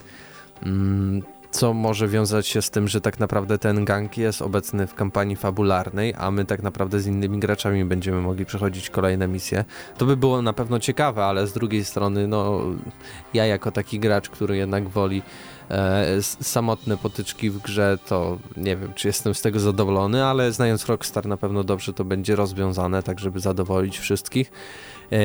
Mm, 0.62 1.22
co 1.56 1.74
może 1.74 2.08
wiązać 2.08 2.46
się 2.46 2.62
z 2.62 2.70
tym, 2.70 2.88
że 2.88 3.00
tak 3.00 3.20
naprawdę 3.20 3.58
ten 3.58 3.84
gang 3.84 4.18
jest 4.18 4.42
obecny 4.42 4.86
w 4.86 4.94
kampanii 4.94 5.36
fabularnej, 5.36 6.14
a 6.18 6.30
my 6.30 6.44
tak 6.44 6.62
naprawdę 6.62 7.00
z 7.00 7.06
innymi 7.06 7.38
graczami 7.38 7.84
będziemy 7.84 8.20
mogli 8.20 8.46
przechodzić 8.46 8.90
kolejne 8.90 9.28
misje. 9.28 9.64
To 9.98 10.06
by 10.06 10.16
było 10.16 10.42
na 10.42 10.52
pewno 10.52 10.80
ciekawe, 10.80 11.24
ale 11.24 11.46
z 11.46 11.52
drugiej 11.52 11.84
strony, 11.84 12.28
no 12.28 12.60
ja 13.34 13.46
jako 13.46 13.72
taki 13.72 14.00
gracz, 14.00 14.30
który 14.30 14.56
jednak 14.56 14.88
woli 14.88 15.22
e, 15.70 16.22
samotne 16.22 16.96
potyczki 16.96 17.50
w 17.50 17.58
grze, 17.58 17.98
to 18.06 18.38
nie 18.56 18.76
wiem, 18.76 18.92
czy 18.94 19.08
jestem 19.08 19.34
z 19.34 19.42
tego 19.42 19.60
zadowolony, 19.60 20.24
ale 20.24 20.52
znając 20.52 20.86
Rockstar 20.86 21.26
na 21.26 21.36
pewno 21.36 21.64
dobrze 21.64 21.92
to 21.92 22.04
będzie 22.04 22.36
rozwiązane, 22.36 23.02
tak 23.02 23.18
żeby 23.18 23.40
zadowolić 23.40 23.98
wszystkich. 23.98 24.52
E, 25.12 25.18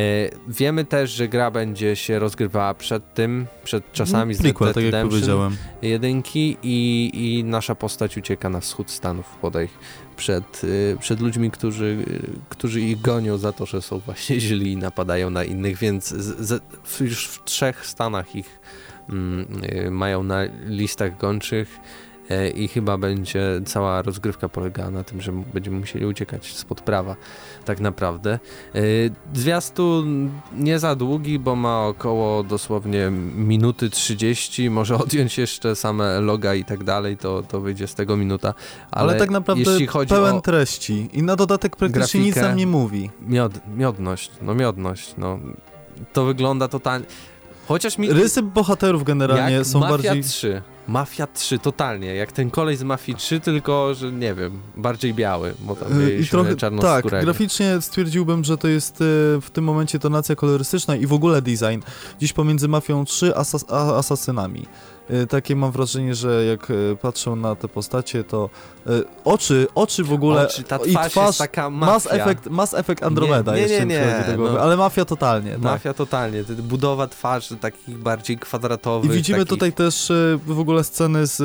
wiemy 0.48 0.86
też, 0.86 1.12
że 1.12 1.28
gra 1.28 1.52
będzie 1.52 1.96
się 1.96 2.20
rozgrywała 2.20 2.74
przed 2.74 3.14
tym, 3.14 3.48
przed 3.64 3.92
czasami 3.92 4.34
z 4.34 4.42
Prequel, 4.42 4.68
Red 4.68 4.76
tak 4.76 4.84
jak 4.84 5.08
powiedziałem. 5.08 5.58
jedynki 5.82 6.58
i, 6.64 7.12
i 7.14 7.44
nasza 7.44 7.76
postać 7.76 8.18
ucieka 8.18 8.50
na 8.50 8.60
wschód 8.60 8.92
Stanów 8.92 9.26
bodaj 9.42 9.70
przed, 10.18 10.64
y, 10.64 10.98
przed 11.00 11.20
ludźmi, 11.20 11.52
którzy, 11.52 11.86
y, 11.86 12.40
którzy 12.50 12.82
ich 12.82 13.02
gonią 13.02 13.38
za 13.38 13.52
to, 13.52 13.66
że 13.66 13.82
są 13.82 14.00
właśnie 14.00 14.40
źli 14.46 14.72
i 14.72 14.78
napadają 14.78 15.30
na 15.30 15.44
innych, 15.44 15.78
więc 15.78 16.10
z, 16.10 16.48
z, 16.48 17.00
już 17.00 17.28
w 17.28 17.44
trzech 17.44 17.86
Stanach 17.86 18.36
ich 18.36 18.60
mm, 19.10 19.48
mają 19.92 20.24
na 20.24 20.42
listach 20.66 21.18
gończych 21.18 21.80
e, 21.80 22.01
i 22.56 22.68
chyba 22.68 22.98
będzie 22.98 23.62
cała 23.66 24.02
rozgrywka 24.02 24.50
polegała 24.50 24.92
na 24.92 25.04
tym, 25.04 25.22
że 25.22 25.32
będziemy 25.54 25.80
musieli 25.80 26.06
uciekać 26.06 26.54
spod 26.58 26.82
prawa 26.82 27.16
tak 27.66 27.80
naprawdę. 27.80 28.40
E, 28.76 28.80
Zwiastun 29.34 30.32
nie 30.58 30.80
za 30.80 30.96
długi, 30.96 31.40
bo 31.40 31.56
ma 31.56 31.86
około 31.86 32.44
dosłownie 32.44 33.12
minuty 33.36 33.90
30, 33.90 34.70
może 34.70 34.98
odjąć 34.98 35.38
jeszcze 35.38 35.76
same 35.76 36.20
loga 36.20 36.56
i 36.56 36.66
tak 36.66 36.84
dalej, 36.84 37.18
to, 37.18 37.44
to 37.44 37.62
wyjdzie 37.62 37.88
z 37.88 37.96
tego 37.96 38.18
minuta. 38.18 38.54
Ale, 38.92 39.10
Ale, 39.10 39.20
tak 39.20 39.30
naprawdę 39.30 39.72
jeśli 39.72 39.88
chodzi 39.88 40.10
pełen 40.10 40.36
o 40.36 40.42
treści 40.42 41.10
i 41.14 41.24
na 41.24 41.36
dodatek 41.36 41.76
praktycznie 41.76 42.20
nic 42.20 42.34
grafikę, 42.34 42.50
nam 42.50 42.58
nie 42.58 42.68
mówi. 42.68 43.10
miod, 43.28 43.54
miodność, 43.78 44.32
no 44.42 44.56
miodność, 44.56 45.14
no 45.18 45.40
to 46.14 46.26
wygląda 46.26 46.68
totalnie... 46.68 47.06
Chociaż 47.68 47.98
mi... 47.98 48.14
Rysy 48.14 48.42
bohaterów 48.42 49.04
generalnie 49.04 49.64
są 49.64 49.80
Mafia 49.80 49.92
bardziej... 49.92 50.24
3. 50.24 50.62
Mafia 50.92 51.28
3, 51.28 51.60
totalnie. 51.60 52.16
Jak 52.16 52.32
ten 52.32 52.52
kolej 52.52 52.78
z 52.78 52.84
Mafii 52.84 53.18
3, 53.18 53.40
tylko, 53.40 53.94
że 53.94 54.12
nie 54.12 54.34
wiem, 54.34 54.52
bardziej 54.78 55.14
biały, 55.14 55.54
bo 55.60 55.76
tam 55.76 56.02
Y, 56.02 56.20
I 56.20 56.28
trochę, 56.28 56.56
tak, 56.82 57.06
graficznie 57.06 57.82
stwierdziłbym, 57.82 58.44
że 58.44 58.58
to 58.58 58.68
jest 58.68 59.02
y, 59.02 59.06
w 59.42 59.50
tym 59.54 59.64
momencie 59.64 60.00
tonacja 60.00 60.36
kolorystyczna 60.36 60.96
i 60.96 61.06
w 61.06 61.14
ogóle 61.14 61.42
design 61.42 61.82
gdzieś 62.18 62.34
pomiędzy 62.34 62.68
Mafią 62.68 63.06
3 63.06 63.36
asas 63.36 63.66
a 63.70 63.96
Asasynami. 63.96 64.66
Y, 65.14 65.28
Takie 65.28 65.56
mam 65.56 65.72
wrażenie, 65.72 66.16
że 66.16 66.46
jak 66.46 66.70
y, 66.70 66.98
patrzę 67.02 67.32
na 67.32 67.56
te 67.56 67.68
postacie, 67.68 68.24
to 68.24 68.50
y, 68.88 69.04
oczy, 69.24 69.68
oczy 69.76 70.04
w 70.04 70.14
ogóle 70.14 70.48
Oczy, 70.48 70.64
ta 70.64 70.78
i 70.78 70.92
twarz, 70.92 71.12
twarz 71.12 71.28
jest 71.28 71.40
taka 71.40 71.70
mafia. 71.70 71.94
Mass 71.94 72.08
Effect, 72.12 72.50
Mass 72.50 72.74
Effect 72.74 73.04
Andromeda 73.04 73.52
Nie, 73.56 73.62
nie, 73.62 73.68
jeszcze 73.68 73.86
nie, 73.86 74.26
nie, 74.30 74.38
głowy, 74.38 74.54
no. 74.54 74.60
ale 74.60 74.78
Mafia 74.78 75.06
totalnie, 75.06 75.52
tak. 75.52 75.62
Mafia 75.62 75.94
totalnie, 75.94 76.44
budowa 76.44 77.08
twarzy 77.08 77.56
takich 77.58 77.98
bardziej 77.98 78.36
I 78.36 78.40
kwadratowych. 78.40 79.12
widzimy 79.12 79.38
takich... 79.40 79.50
tutaj 79.50 79.74
też 79.74 80.12
w 80.48 80.60
ogóle 80.60 80.84
sceny 80.84 81.28
z 81.28 81.38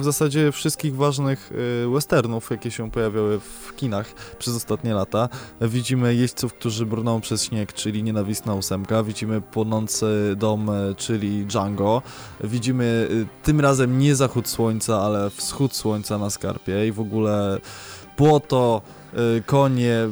w 0.00 0.04
zasadzie 0.04 0.52
wszystkich 0.52 0.96
ważnych 0.96 1.50
westernów, 1.92 2.50
jakie 2.50 2.70
się 2.70 2.90
pojawiały 2.90 3.40
w 3.40 3.76
kinach 3.76 4.06
przez 4.38 4.56
ostatnie 4.56 4.94
lata. 4.94 5.28
Widzimy 5.60 6.14
jeźdźców, 6.14 6.54
którzy 6.54 6.86
brną 6.86 7.20
przez 7.20 7.44
śnieg, 7.44 7.72
czyli 7.72 8.02
nienawistna 8.02 8.54
ósemka. 8.54 9.02
Widzimy 9.02 9.40
płonący 9.40 10.34
dom, 10.36 10.70
czyli 10.96 11.46
Django. 11.46 12.02
Widzimy 12.44 13.05
tym 13.42 13.60
razem 13.60 13.98
nie 13.98 14.16
zachód 14.16 14.48
słońca, 14.48 15.00
ale 15.02 15.30
wschód 15.30 15.74
słońca 15.76 16.18
na 16.18 16.30
skarpie 16.30 16.86
i 16.88 16.92
w 16.92 17.00
ogóle 17.00 17.58
błoto, 18.18 18.82
y, 19.38 19.42
konie, 19.46 20.08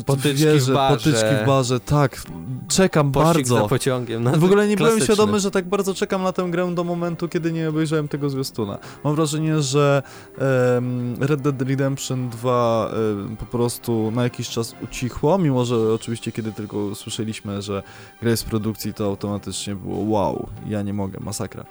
y, 0.00 0.04
Potyczki 0.04 0.34
w 0.34 0.38
wieże, 0.38 0.72
barze. 0.74 0.96
potyczki 0.96 1.28
w 1.42 1.46
barze. 1.46 1.80
Tak, 1.80 2.22
czekam 2.68 3.12
Pościg 3.12 3.34
bardzo. 3.34 3.54
za 3.56 3.68
pociągiem. 3.68 4.22
No, 4.24 4.30
W 4.30 4.44
ogóle 4.44 4.68
nie 4.68 4.76
byłem 4.76 4.92
klasyczny. 4.92 5.14
świadomy, 5.14 5.40
że 5.40 5.50
tak 5.50 5.68
bardzo 5.68 5.94
czekam 5.94 6.22
na 6.22 6.32
tę 6.32 6.48
grę 6.50 6.74
do 6.74 6.84
momentu, 6.84 7.28
kiedy 7.28 7.52
nie 7.52 7.68
obejrzałem 7.68 8.08
tego 8.08 8.30
zwiastuna. 8.30 8.78
Mam 9.04 9.14
wrażenie, 9.14 9.62
że 9.62 10.02
em, 10.38 11.14
Red 11.20 11.40
Dead 11.40 11.62
Redemption 11.62 12.28
2 12.30 12.90
em, 12.92 13.36
po 13.36 13.46
prostu 13.46 14.10
na 14.14 14.22
jakiś 14.22 14.48
czas 14.48 14.74
ucichło, 14.84 15.38
mimo 15.38 15.64
że 15.64 15.76
oczywiście 15.94 16.32
kiedy 16.32 16.52
tylko 16.52 16.76
usłyszeliśmy, 16.78 17.62
że 17.62 17.82
gra 18.20 18.30
jest 18.30 18.42
w 18.42 18.46
produkcji, 18.46 18.94
to 18.94 19.04
automatycznie 19.04 19.74
było 19.74 19.98
wow, 19.98 20.46
ja 20.66 20.82
nie 20.82 20.92
mogę, 20.94 21.18
masakra. 21.20 21.64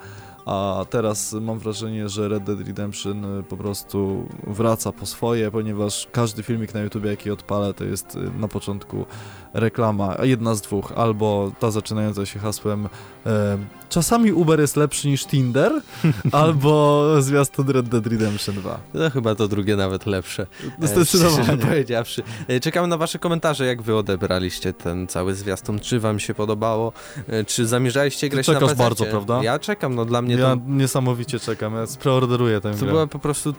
A 0.46 0.84
teraz 0.90 1.32
mam 1.32 1.58
wrażenie, 1.58 2.08
że 2.08 2.28
Red 2.28 2.44
Dead 2.44 2.60
Redemption 2.60 3.38
y, 3.40 3.42
po 3.42 3.56
prostu 3.56 4.28
wraca 4.46 4.92
po 4.92 5.06
swoje, 5.06 5.50
ponieważ 5.50 6.08
każdy 6.12 6.42
filmik 6.42 6.74
na 6.74 6.80
YouTube, 6.80 7.04
jaki 7.04 7.30
odpalę, 7.30 7.74
to 7.74 7.84
jest 7.84 8.16
y, 8.16 8.30
na 8.38 8.48
początku 8.48 9.06
reklama, 9.54 10.16
jedna 10.22 10.54
z 10.54 10.60
dwóch, 10.62 10.92
albo 10.96 11.52
ta 11.60 11.70
zaczynająca 11.70 12.26
się 12.26 12.38
hasłem 12.38 12.88
e, 13.26 13.58
czasami 13.88 14.32
Uber 14.32 14.60
jest 14.60 14.76
lepszy 14.76 15.08
niż 15.08 15.26
Tinder, 15.26 15.72
albo 16.32 17.04
zwiastun 17.22 17.68
Red 17.68 17.88
Dead 17.88 18.06
Redemption 18.06 18.54
2. 18.54 18.80
No 18.94 19.10
chyba 19.10 19.34
to 19.34 19.48
drugie 19.48 19.76
nawet 19.76 20.06
lepsze. 20.06 20.46
E, 20.82 20.86
Zdecydowanie. 20.86 21.42
szczerze 21.44 21.58
powiedziawszy. 21.58 22.22
E, 22.48 22.60
Czekam 22.60 22.88
na 22.88 22.96
wasze 22.96 23.18
komentarze, 23.18 23.66
jak 23.66 23.82
wy 23.82 23.96
odebraliście 23.96 24.72
ten 24.72 25.06
cały 25.06 25.34
zwiastun, 25.34 25.80
czy 25.80 26.00
wam 26.00 26.20
się 26.20 26.34
podobało, 26.34 26.92
e, 27.28 27.44
czy 27.44 27.66
zamierzaliście 27.66 28.28
grać 28.28 28.46
czekasz 28.46 28.62
na 28.62 28.68
PC? 28.68 28.82
bardzo, 28.82 29.04
prawda? 29.04 29.42
Ja 29.42 29.58
czekam, 29.58 29.94
no 29.94 30.04
dla 30.04 30.22
mnie 30.22 30.34
Ja 30.34 30.56
to, 30.56 30.62
niesamowicie 30.66 31.38
czekam, 31.40 31.74
ja 31.74 31.84
preorderuję 32.00 32.60
tę 32.60 32.70
to 32.72 32.78
grę. 32.78 32.88
była 32.88 33.06
po 33.06 33.18
prostu 33.18 33.54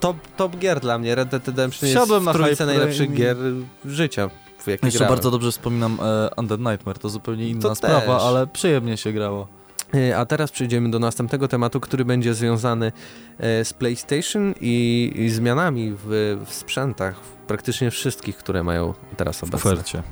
top, 0.00 0.16
top 0.36 0.56
gier 0.56 0.80
dla 0.80 0.98
mnie. 0.98 1.14
Red 1.14 1.28
Dead 1.28 1.48
Redemption 1.48 1.88
Wsiadłem 1.90 2.24
jest 2.24 2.26
na 2.26 2.32
w 2.32 2.36
trójce 2.36 2.54
hype 2.64 2.66
najlepszych 2.66 3.14
gier 3.14 3.36
życia, 3.84 4.30
w 4.66 4.70
jakie 4.70 4.86
Jeszcze 4.86 4.98
grałem. 4.98 5.14
bardzo 5.14 5.30
dobrze 5.30 5.52
wspominam 5.52 5.98
e, 6.02 6.30
Undead 6.36 6.60
Nightmare, 6.60 6.98
to 6.98 7.08
zupełnie 7.08 7.48
inna 7.48 7.62
To 7.62 7.74
sprawa, 7.74 8.00
też. 8.18 8.22
ale 8.22 8.46
przyjemnie 8.46 8.96
się 8.96 9.12
grało. 9.12 9.48
E, 9.94 10.18
A 10.18 10.26
teraz 10.26 10.50
przejdziemy 10.50 10.90
do 10.90 10.98
następnego 10.98 11.48
tematu, 11.48 11.80
który 11.80 12.04
będzie 12.04 12.34
związany 12.34 12.92
e, 13.38 13.64
z 13.64 13.72
PlayStation 13.72 14.54
i, 14.60 15.12
i 15.16 15.30
zmianami 15.30 15.92
w, 16.04 16.36
w 16.46 16.54
sprzętach, 16.54 17.20
praktycznie 17.46 17.90
wszystkich, 17.90 18.36
które 18.36 18.62
mają 18.64 18.94
teraz 19.16 19.38
W 19.40 19.42
obecne. 19.44 19.70
ofercie. 19.72 20.02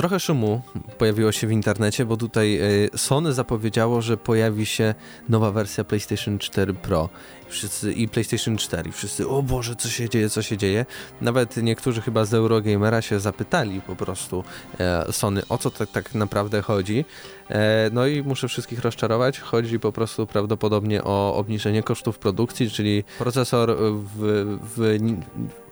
Trochę 0.00 0.20
szumu 0.20 0.60
pojawiło 0.98 1.32
się 1.32 1.46
w 1.46 1.52
internecie, 1.52 2.06
bo 2.06 2.16
tutaj 2.16 2.58
e, 2.58 2.98
Sony 2.98 3.32
zapowiedziało, 3.32 4.02
że 4.02 4.16
pojawi 4.16 4.66
się 4.66 4.94
nowa 5.28 5.50
wersja 5.50 5.84
PlayStation 5.84 6.38
4 6.38 6.74
Pro 6.74 7.08
wszyscy, 7.48 7.92
i 7.92 8.08
PlayStation 8.08 8.56
4. 8.56 8.88
I 8.88 8.92
wszyscy, 8.92 9.28
o 9.28 9.42
Boże, 9.42 9.76
co 9.76 9.88
się 9.88 10.08
dzieje, 10.08 10.30
co 10.30 10.42
się 10.42 10.56
dzieje. 10.56 10.86
Nawet 11.20 11.56
niektórzy 11.56 12.00
chyba 12.00 12.24
z 12.24 12.34
Eurogamera 12.34 13.02
się 13.02 13.20
zapytali 13.20 13.80
po 13.80 13.96
prostu 13.96 14.44
e, 14.78 15.12
Sony, 15.12 15.42
o 15.48 15.58
co 15.58 15.70
tak, 15.70 15.90
tak 15.90 16.14
naprawdę 16.14 16.62
chodzi. 16.62 17.04
E, 17.50 17.90
no 17.92 18.06
i 18.06 18.22
muszę 18.22 18.48
wszystkich 18.48 18.80
rozczarować. 18.80 19.40
Chodzi 19.40 19.80
po 19.80 19.92
prostu 19.92 20.26
prawdopodobnie 20.26 21.04
o 21.04 21.34
obniżenie 21.36 21.82
kosztów 21.82 22.18
produkcji, 22.18 22.70
czyli 22.70 23.04
procesor 23.18 23.76
w, 23.78 24.58
w 24.76 24.98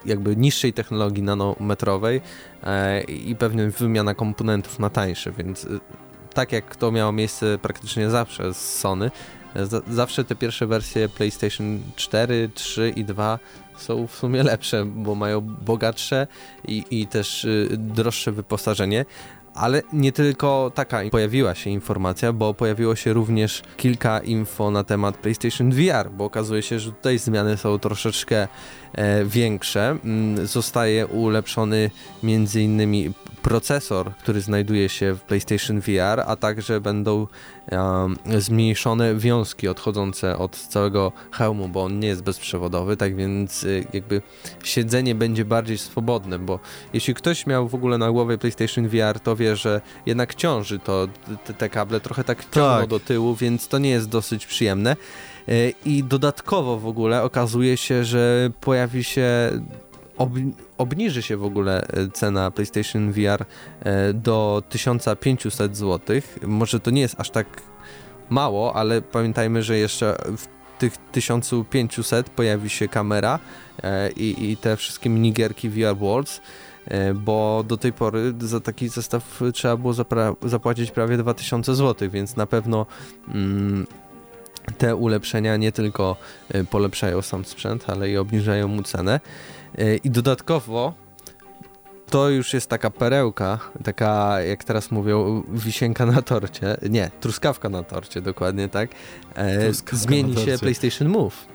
jakby 0.04 0.36
niższej 0.36 0.72
technologii 0.72 1.22
nanometrowej 1.22 2.20
e, 2.62 3.00
i 3.02 3.36
pewnie 3.36 3.70
wymiana 3.70 4.14
komponentów 4.14 4.78
na 4.78 4.90
tańsze, 4.90 5.32
więc 5.32 5.64
e, 5.64 5.68
tak 6.34 6.52
jak 6.52 6.76
to 6.76 6.92
miało 6.92 7.12
miejsce 7.12 7.58
praktycznie 7.58 8.10
zawsze 8.10 8.54
z 8.54 8.78
Sony, 8.78 9.10
za, 9.56 9.80
zawsze 9.90 10.24
te 10.24 10.34
pierwsze 10.34 10.66
wersje 10.66 11.08
PlayStation 11.08 11.80
4, 11.96 12.50
3 12.54 12.92
i 12.96 13.04
2 13.04 13.38
są 13.76 14.06
w 14.06 14.14
sumie 14.14 14.42
lepsze, 14.42 14.84
bo 14.84 15.14
mają 15.14 15.40
bogatsze 15.40 16.26
i, 16.68 16.84
i 16.90 17.06
też 17.06 17.46
droższe 17.70 18.32
wyposażenie. 18.32 19.04
Ale 19.58 19.82
nie 19.92 20.12
tylko 20.12 20.72
taka 20.74 21.00
pojawiła 21.10 21.54
się 21.54 21.70
informacja, 21.70 22.32
bo 22.32 22.54
pojawiło 22.54 22.96
się 22.96 23.12
również 23.12 23.62
kilka 23.76 24.20
info 24.20 24.70
na 24.70 24.84
temat 24.84 25.16
PlayStation 25.16 25.72
VR, 25.72 26.10
bo 26.10 26.24
okazuje 26.24 26.62
się, 26.62 26.78
że 26.78 26.92
tutaj 26.92 27.18
zmiany 27.18 27.56
są 27.56 27.78
troszeczkę 27.78 28.48
większe. 29.26 29.96
Mm, 30.04 30.46
Zostaje 30.46 31.06
ulepszony 31.06 31.90
między 32.22 32.62
innymi 32.62 33.12
procesor, 33.42 34.12
który 34.14 34.40
znajduje 34.40 34.88
się 34.88 35.14
w 35.14 35.20
PlayStation 35.20 35.80
VR, 35.80 36.20
a 36.26 36.36
także 36.36 36.80
będą 36.80 37.26
um, 37.70 38.16
zmniejszone 38.38 39.14
wiązki 39.14 39.68
odchodzące 39.68 40.38
od 40.38 40.56
całego 40.56 41.12
hełmu, 41.32 41.68
bo 41.68 41.84
on 41.84 41.98
nie 41.98 42.08
jest 42.08 42.22
bezprzewodowy, 42.22 42.96
tak 42.96 43.16
więc 43.16 43.64
y, 43.64 43.86
jakby 43.92 44.22
siedzenie 44.64 45.14
będzie 45.14 45.44
bardziej 45.44 45.78
swobodne, 45.78 46.38
bo 46.38 46.58
jeśli 46.92 47.14
ktoś 47.14 47.46
miał 47.46 47.68
w 47.68 47.74
ogóle 47.74 47.98
na 47.98 48.10
głowie 48.10 48.38
PlayStation 48.38 48.88
VR, 48.88 49.20
to 49.20 49.36
wie, 49.36 49.56
że 49.56 49.80
jednak 50.06 50.34
ciąży 50.34 50.78
to, 50.78 51.08
te, 51.46 51.54
te 51.54 51.68
kable 51.68 52.00
trochę 52.00 52.24
tak 52.24 52.38
ciągną 52.50 52.80
Tak. 52.80 52.86
do 52.88 53.00
tyłu, 53.00 53.34
więc 53.34 53.68
to 53.68 53.78
nie 53.78 53.90
jest 53.90 54.08
dosyć 54.08 54.46
przyjemne. 54.46 54.96
Y, 55.48 55.74
I 55.84 56.04
dodatkowo 56.04 56.78
w 56.78 56.86
ogóle 56.86 57.22
okazuje 57.22 57.76
się, 57.76 58.04
że 58.04 58.50
pojawi 58.60 59.04
się 59.04 59.50
ob, 60.18 60.30
obniży 60.78 61.22
się 61.22 61.36
w 61.36 61.44
ogóle 61.44 61.86
e, 61.88 62.08
cena 62.08 62.50
PlayStation 62.50 63.12
VR 63.12 63.44
e, 63.80 64.12
do 64.12 64.62
1500 64.68 65.76
zł. 65.76 66.20
Może 66.42 66.80
to 66.80 66.90
nie 66.90 67.00
jest 67.00 67.20
aż 67.20 67.30
tak 67.30 67.46
mało, 68.30 68.76
ale 68.76 69.02
pamiętajmy, 69.02 69.62
że 69.62 69.78
jeszcze 69.78 70.16
w 70.36 70.46
tych 70.78 70.96
1500 71.12 72.30
pojawi 72.30 72.70
się 72.70 72.88
kamera 72.88 73.38
e, 73.82 74.10
i, 74.10 74.50
i 74.50 74.56
te 74.56 74.76
wszystkie 74.76 75.10
minigierki 75.10 75.68
VR 75.68 75.96
Worlds, 75.96 76.40
bo 77.14 77.64
do 77.68 77.76
tej 77.76 77.92
pory 77.92 78.34
za 78.40 78.60
taki 78.60 78.88
zestaw 78.88 79.40
trzeba 79.54 79.76
było 79.76 79.94
zapłacić 80.42 80.90
prawie 80.90 81.16
2000 81.16 81.74
zł, 81.74 82.10
więc 82.10 82.36
na 82.36 82.46
pewno 82.46 82.86
mm, 83.28 83.86
te 84.78 84.96
ulepszenia 84.96 85.56
nie 85.56 85.72
tylko 85.72 86.16
polepszają 86.70 87.22
sam 87.22 87.44
sprzęt, 87.44 87.84
ale 87.90 88.10
i 88.10 88.16
obniżają 88.16 88.68
mu 88.68 88.82
cenę. 88.82 89.20
E, 89.78 89.96
I 89.96 90.10
dodatkowo 90.10 90.94
to 92.10 92.28
już 92.28 92.54
jest 92.54 92.70
taka 92.70 92.90
perełka, 92.90 93.58
taka 93.84 94.40
jak 94.40 94.64
teraz 94.64 94.90
mówią, 94.90 95.42
wisienka 95.52 96.06
na 96.06 96.22
torcie. 96.22 96.76
Nie, 96.90 97.10
truskawka 97.20 97.68
na 97.68 97.82
torcie, 97.82 98.20
dokładnie 98.20 98.68
tak. 98.68 98.90
E, 99.36 99.72
zmieni 99.92 100.36
się 100.36 100.58
PlayStation 100.58 101.08
Move. 101.08 101.46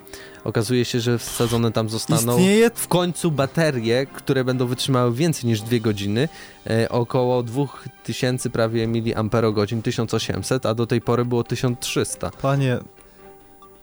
Okazuje 0.44 0.84
się, 0.84 1.00
że 1.00 1.18
wsadzone 1.18 1.72
tam 1.72 1.88
zostaną 1.88 2.32
Istnieje... 2.32 2.70
w 2.74 2.88
końcu 2.88 3.30
baterie, 3.30 4.06
które 4.06 4.44
będą 4.44 4.66
wytrzymały 4.66 5.14
więcej 5.14 5.50
niż 5.50 5.60
2 5.60 5.78
godziny, 5.78 6.28
e, 6.66 6.88
około 6.88 7.42
2000 7.42 8.50
prawie 8.50 8.86
miliamperogodzin, 8.86 9.82
1800, 9.82 10.66
a 10.66 10.74
do 10.74 10.86
tej 10.86 11.00
pory 11.00 11.24
było 11.24 11.44
1300. 11.44 12.30
Panie, 12.30 12.78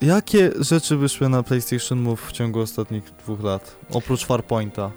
Jakie 0.01 0.51
rzeczy 0.59 0.97
wyszły 0.97 1.29
na 1.29 1.43
PlayStation 1.43 1.99
Move 1.99 2.27
w 2.27 2.31
ciągu 2.31 2.59
ostatnich 2.59 3.03
dwóch 3.03 3.43
lat? 3.43 3.75
Oprócz 3.91 4.25
Farpointa. 4.25 4.91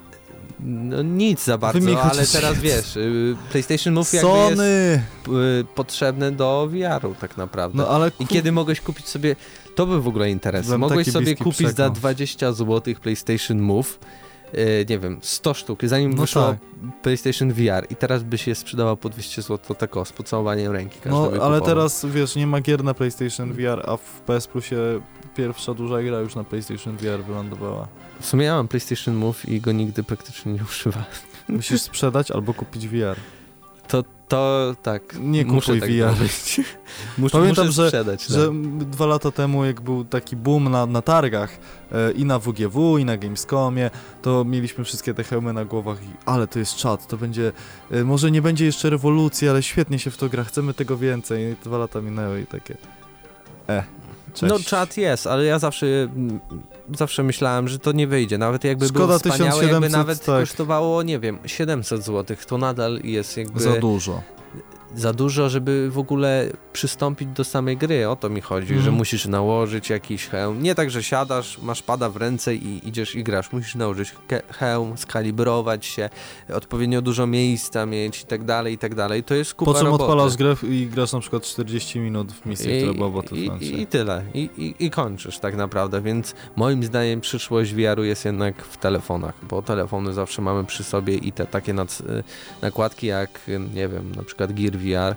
No 0.59 1.01
nic 1.01 1.43
za 1.43 1.57
bardzo, 1.57 2.01
ale 2.11 2.27
teraz 2.27 2.59
wiesz, 2.59 2.95
y, 2.95 3.35
PlayStation 3.51 3.93
Move 3.93 4.07
Sony. 4.07 4.67
jest 4.67 5.27
y, 5.27 5.65
potrzebne 5.75 6.31
do 6.31 6.69
VR-u 6.71 7.15
tak 7.21 7.37
naprawdę. 7.37 7.77
No, 7.77 7.89
ale 7.89 8.11
I 8.19 8.27
kiedy 8.27 8.51
mogłeś 8.51 8.81
kupić 8.81 9.07
sobie, 9.07 9.35
to 9.75 9.85
był 9.85 10.01
w 10.01 10.07
ogóle 10.07 10.31
interes, 10.31 10.67
mogłeś 10.67 11.11
sobie 11.11 11.35
kupić 11.35 11.53
przekąs. 11.53 11.75
za 11.75 11.89
20 11.89 12.53
zł 12.53 12.93
PlayStation 13.01 13.59
Move 13.59 13.99
nie 14.89 14.99
wiem, 14.99 15.19
100 15.21 15.53
sztuk, 15.53 15.79
zanim 15.83 16.13
no 16.13 16.21
wyszło 16.21 16.41
tak. 16.41 16.57
PlayStation 17.01 17.53
VR 17.53 17.87
i 17.89 17.95
teraz 17.95 18.23
by 18.23 18.37
się 18.37 18.55
sprzedało 18.55 18.97
po 18.97 19.09
200 19.09 19.41
zł, 19.41 19.57
to 19.67 19.75
tak 19.75 20.07
z 20.07 20.11
pocałowaniem 20.11 20.71
ręki 20.71 20.99
No, 21.05 21.31
ale 21.41 21.61
teraz, 21.61 22.05
wiesz, 22.05 22.35
nie 22.35 22.47
ma 22.47 22.61
gier 22.61 22.83
na 22.83 22.93
PlayStation 22.93 23.53
VR, 23.53 23.83
a 23.85 23.97
w 23.97 24.21
PS 24.25 24.47
Plusie 24.47 25.01
pierwsza 25.35 25.73
duża 25.73 26.03
gra 26.03 26.19
już 26.19 26.35
na 26.35 26.43
PlayStation 26.43 26.97
VR 26.97 27.23
wylądowała. 27.27 27.87
W 28.19 28.25
sumie 28.25 28.45
ja 28.45 28.55
mam 28.55 28.67
PlayStation 28.67 29.15
Move 29.15 29.49
i 29.49 29.61
go 29.61 29.71
nigdy 29.71 30.03
praktycznie 30.03 30.53
nie 30.53 30.63
używałem. 30.69 31.09
Musisz 31.49 31.81
sprzedać 31.81 32.31
albo 32.31 32.53
kupić 32.53 32.87
VR. 32.87 33.15
To, 33.87 34.03
to 34.27 34.75
tak. 34.83 35.15
Nie 35.19 35.45
kupuj 35.45 35.79
tak 35.79 35.89
VR. 35.89 36.15
muszę, 37.17 37.37
Pamiętam, 37.37 37.67
muszę 37.67 37.87
sprzedać, 37.87 38.25
że, 38.25 38.33
że 38.33 38.47
tak. 38.47 38.55
dwa 38.89 39.05
lata 39.05 39.31
temu, 39.31 39.65
jak 39.65 39.81
był 39.81 40.05
taki 40.05 40.35
boom 40.35 40.71
na, 40.71 40.85
na 40.85 41.01
targach 41.01 41.59
e, 41.91 42.11
i 42.11 42.25
na 42.25 42.39
WGW, 42.39 42.97
i 42.97 43.05
na 43.05 43.17
Gamescomie, 43.17 43.89
to 44.21 44.45
mieliśmy 44.45 44.83
wszystkie 44.83 45.13
te 45.13 45.23
hełmy 45.23 45.53
na 45.53 45.65
głowach 45.65 46.03
i 46.03 46.07
ale 46.25 46.47
to 46.47 46.59
jest 46.59 46.75
czat, 46.75 47.07
to 47.07 47.17
będzie, 47.17 47.51
e, 47.91 48.03
może 48.03 48.31
nie 48.31 48.41
będzie 48.41 48.65
jeszcze 48.65 48.89
rewolucji, 48.89 49.49
ale 49.49 49.63
świetnie 49.63 49.99
się 49.99 50.11
w 50.11 50.17
to 50.17 50.29
gra, 50.29 50.43
chcemy 50.43 50.73
tego 50.73 50.97
więcej. 50.97 51.51
I 51.51 51.55
dwa 51.63 51.77
lata 51.77 52.01
minęły 52.01 52.41
i 52.41 52.45
takie, 52.45 52.77
e. 53.69 53.83
Cześć. 54.33 54.53
No 54.53 54.59
czat 54.59 54.97
jest, 54.97 55.27
ale 55.27 55.45
ja 55.45 55.59
zawsze 55.59 55.85
zawsze 56.93 57.23
myślałem, 57.23 57.67
że 57.67 57.79
to 57.79 57.91
nie 57.91 58.07
wyjdzie. 58.07 58.37
Nawet 58.37 58.63
jakby 58.63 58.87
Szkoda 58.87 59.05
było 59.05 59.19
wspaniałe, 59.19 59.51
1700, 59.51 59.71
jakby 59.71 59.97
nawet 59.97 60.25
tak. 60.25 60.39
kosztowało, 60.39 61.03
nie 61.03 61.19
wiem, 61.19 61.39
700 61.45 62.03
zł, 62.03 62.37
to 62.47 62.57
nadal 62.57 62.99
jest 63.03 63.37
jakby... 63.37 63.59
Za 63.59 63.79
dużo 63.79 64.34
za 64.95 65.13
dużo, 65.13 65.49
żeby 65.49 65.89
w 65.91 65.97
ogóle 65.97 66.49
przystąpić 66.73 67.27
do 67.27 67.43
samej 67.43 67.77
gry. 67.77 68.09
O 68.09 68.15
to 68.15 68.29
mi 68.29 68.41
chodzi, 68.41 68.67
mm. 68.67 68.81
że 68.81 68.87
mhm. 68.87 68.97
musisz 68.97 69.25
nałożyć 69.25 69.89
jakiś 69.89 70.27
hełm. 70.27 70.63
Nie 70.63 70.75
tak, 70.75 70.91
że 70.91 71.03
siadasz, 71.03 71.57
masz 71.61 71.83
pada 71.83 72.09
w 72.09 72.17
ręce 72.17 72.55
i 72.55 72.87
idziesz 72.87 73.15
i 73.15 73.23
grasz. 73.23 73.51
Musisz 73.51 73.75
nałożyć 73.75 74.13
hełm, 74.51 74.97
skalibrować 74.97 75.85
się, 75.85 76.09
odpowiednio 76.53 77.01
dużo 77.01 77.27
miejsca 77.27 77.85
mieć 77.85 78.21
i 78.21 78.25
tak 78.25 78.43
dalej, 78.43 78.73
i 78.73 78.77
tak 78.77 78.95
dalej. 78.95 79.23
To 79.23 79.35
jest 79.35 79.53
kupa 79.53 79.71
Po 79.71 79.77
czym 79.77 79.87
roboty. 79.87 80.03
odpalasz 80.03 80.37
grę 80.37 80.55
i 80.69 80.87
grasz 80.87 81.13
na 81.13 81.19
przykład 81.19 81.43
40 81.43 81.99
minut 81.99 82.31
w 82.31 82.45
misji, 82.45 82.77
która 82.77 82.93
była 82.93 83.23
i, 83.31 83.81
i, 83.81 83.87
tyle. 83.87 84.23
I, 84.33 84.49
i, 84.57 84.85
I 84.85 84.89
kończysz 84.91 85.39
tak 85.39 85.55
naprawdę, 85.55 86.01
więc 86.01 86.35
moim 86.55 86.83
zdaniem 86.83 87.21
przyszłość 87.21 87.73
VR-u 87.73 88.03
jest 88.03 88.25
jednak 88.25 88.63
w 88.63 88.77
telefonach, 88.77 89.33
bo 89.49 89.61
telefony 89.61 90.13
zawsze 90.13 90.41
mamy 90.41 90.63
przy 90.63 90.83
sobie 90.83 91.15
i 91.15 91.31
te 91.31 91.45
takie 91.45 91.73
nad, 91.73 92.01
nakładki 92.61 93.07
jak, 93.07 93.41
nie 93.75 93.87
wiem, 93.87 94.11
na 94.15 94.23
przykład 94.23 94.53
Gear 94.53 94.73
VR 94.73 94.84
e, 94.93 95.15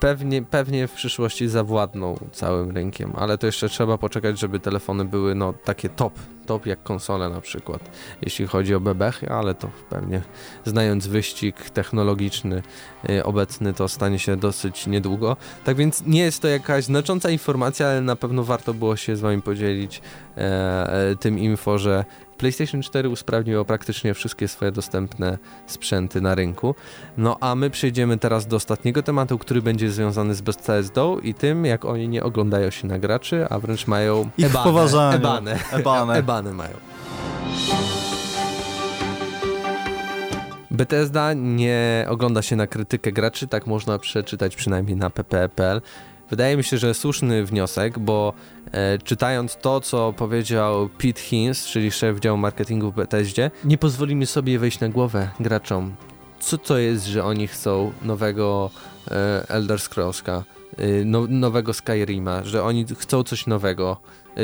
pewnie, 0.00 0.42
pewnie 0.42 0.88
w 0.88 0.92
przyszłości 0.92 1.48
zawładną 1.48 2.18
całym 2.32 2.70
rynkiem, 2.70 3.12
ale 3.16 3.38
to 3.38 3.46
jeszcze 3.46 3.68
trzeba 3.68 3.98
poczekać, 3.98 4.38
żeby 4.38 4.60
telefony 4.60 5.04
były 5.04 5.34
no 5.34 5.54
takie 5.64 5.88
top, 5.88 6.12
top 6.46 6.66
jak 6.66 6.82
konsole 6.82 7.28
na 7.28 7.40
przykład, 7.40 7.90
jeśli 8.22 8.46
chodzi 8.46 8.74
o 8.74 8.80
bebechy, 8.80 9.30
ale 9.30 9.54
to 9.54 9.70
pewnie 9.90 10.22
znając 10.64 11.06
wyścig 11.06 11.70
technologiczny 11.70 12.62
e, 13.08 13.24
obecny, 13.24 13.74
to 13.74 13.88
stanie 13.88 14.18
się 14.18 14.36
dosyć 14.36 14.86
niedługo. 14.86 15.36
Tak 15.64 15.76
więc 15.76 16.06
nie 16.06 16.20
jest 16.20 16.42
to 16.42 16.48
jakaś 16.48 16.84
znacząca 16.84 17.30
informacja, 17.30 17.86
ale 17.86 18.00
na 18.00 18.16
pewno 18.16 18.44
warto 18.44 18.74
było 18.74 18.96
się 18.96 19.16
z 19.16 19.20
wami 19.20 19.42
podzielić 19.42 20.02
e, 20.36 21.10
e 21.10 21.16
tym 21.16 21.38
info, 21.38 21.78
że 21.78 22.04
PlayStation 22.40 22.82
4 22.82 23.08
usprawniło 23.08 23.64
praktycznie 23.64 24.14
wszystkie 24.14 24.48
swoje 24.48 24.72
dostępne 24.72 25.38
sprzęty 25.66 26.20
na 26.20 26.34
rynku. 26.34 26.74
No 27.16 27.36
a 27.40 27.54
my 27.54 27.70
przejdziemy 27.70 28.18
teraz 28.18 28.46
do 28.46 28.56
ostatniego 28.56 29.02
tematu, 29.02 29.38
który 29.38 29.62
będzie 29.62 29.90
związany 29.90 30.34
z 30.34 30.40
Bethesdą 30.40 31.18
i 31.18 31.34
tym, 31.34 31.64
jak 31.64 31.84
oni 31.84 32.08
nie 32.08 32.22
oglądają 32.22 32.70
się 32.70 32.86
na 32.86 32.98
graczy, 32.98 33.46
a 33.50 33.58
wręcz 33.58 33.86
mają 33.86 34.30
Ich 34.38 34.46
ebane. 34.46 35.14
Ebane. 35.14 35.58
Ebane. 35.72 36.14
ebane 36.22 36.52
mają. 36.52 36.74
Bethesda 40.70 41.32
nie 41.32 42.06
ogląda 42.08 42.42
się 42.42 42.56
na 42.56 42.66
krytykę 42.66 43.12
graczy, 43.12 43.46
tak 43.46 43.66
można 43.66 43.98
przeczytać 43.98 44.56
przynajmniej 44.56 44.96
na 44.96 45.10
pp.pl. 45.10 45.80
Wydaje 46.30 46.56
mi 46.56 46.64
się, 46.64 46.78
że 46.78 46.94
słuszny 46.94 47.44
wniosek, 47.44 47.98
bo 47.98 48.32
e, 48.72 48.98
czytając 48.98 49.56
to, 49.56 49.80
co 49.80 50.12
powiedział 50.12 50.88
Pete 50.88 51.20
Hines, 51.20 51.66
czyli 51.66 51.90
szef 51.90 52.20
działu 52.20 52.38
marketingu 52.38 52.92
w 52.92 52.94
Bethesdzie, 52.94 53.50
nie 53.64 53.78
pozwolimy 53.78 54.26
sobie 54.26 54.58
wejść 54.58 54.80
na 54.80 54.88
głowę 54.88 55.28
graczom. 55.40 55.94
Co 56.40 56.58
to 56.58 56.78
jest, 56.78 57.06
że 57.06 57.24
oni 57.24 57.46
chcą 57.46 57.92
nowego 58.02 58.70
e, 59.10 59.44
Elder 59.48 59.80
Scrollska, 59.80 60.44
e, 60.78 61.04
no, 61.04 61.26
nowego 61.28 61.74
Skyrima, 61.74 62.44
że 62.44 62.64
oni 62.64 62.86
chcą 62.98 63.22
coś 63.22 63.46
nowego. 63.46 63.96
E, 64.36 64.40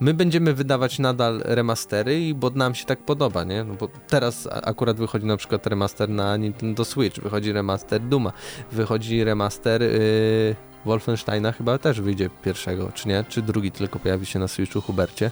my 0.00 0.14
będziemy 0.14 0.54
wydawać 0.54 0.98
nadal 0.98 1.42
remastery, 1.44 2.34
bo 2.34 2.50
nam 2.50 2.74
się 2.74 2.84
tak 2.84 2.98
podoba, 2.98 3.44
nie? 3.44 3.64
No 3.64 3.74
bo 3.74 3.88
teraz 4.08 4.48
akurat 4.62 4.96
wychodzi 4.96 5.26
na 5.26 5.36
przykład 5.36 5.66
remaster 5.66 6.08
na 6.08 6.36
Nintendo 6.36 6.84
Switch, 6.84 7.20
wychodzi 7.20 7.52
remaster 7.52 8.00
Duma, 8.00 8.32
wychodzi 8.72 9.24
remaster 9.24 9.82
yy, 9.82 10.69
Wolfensteina 10.84 11.52
chyba 11.52 11.78
też 11.78 12.00
wyjdzie 12.00 12.30
pierwszego, 12.44 12.92
czy 12.94 13.08
nie? 13.08 13.24
Czy 13.28 13.42
drugi 13.42 13.72
tylko 13.72 13.98
pojawi 13.98 14.26
się 14.26 14.38
na 14.38 14.48
Switchu 14.48 14.80
Hubercie? 14.80 15.30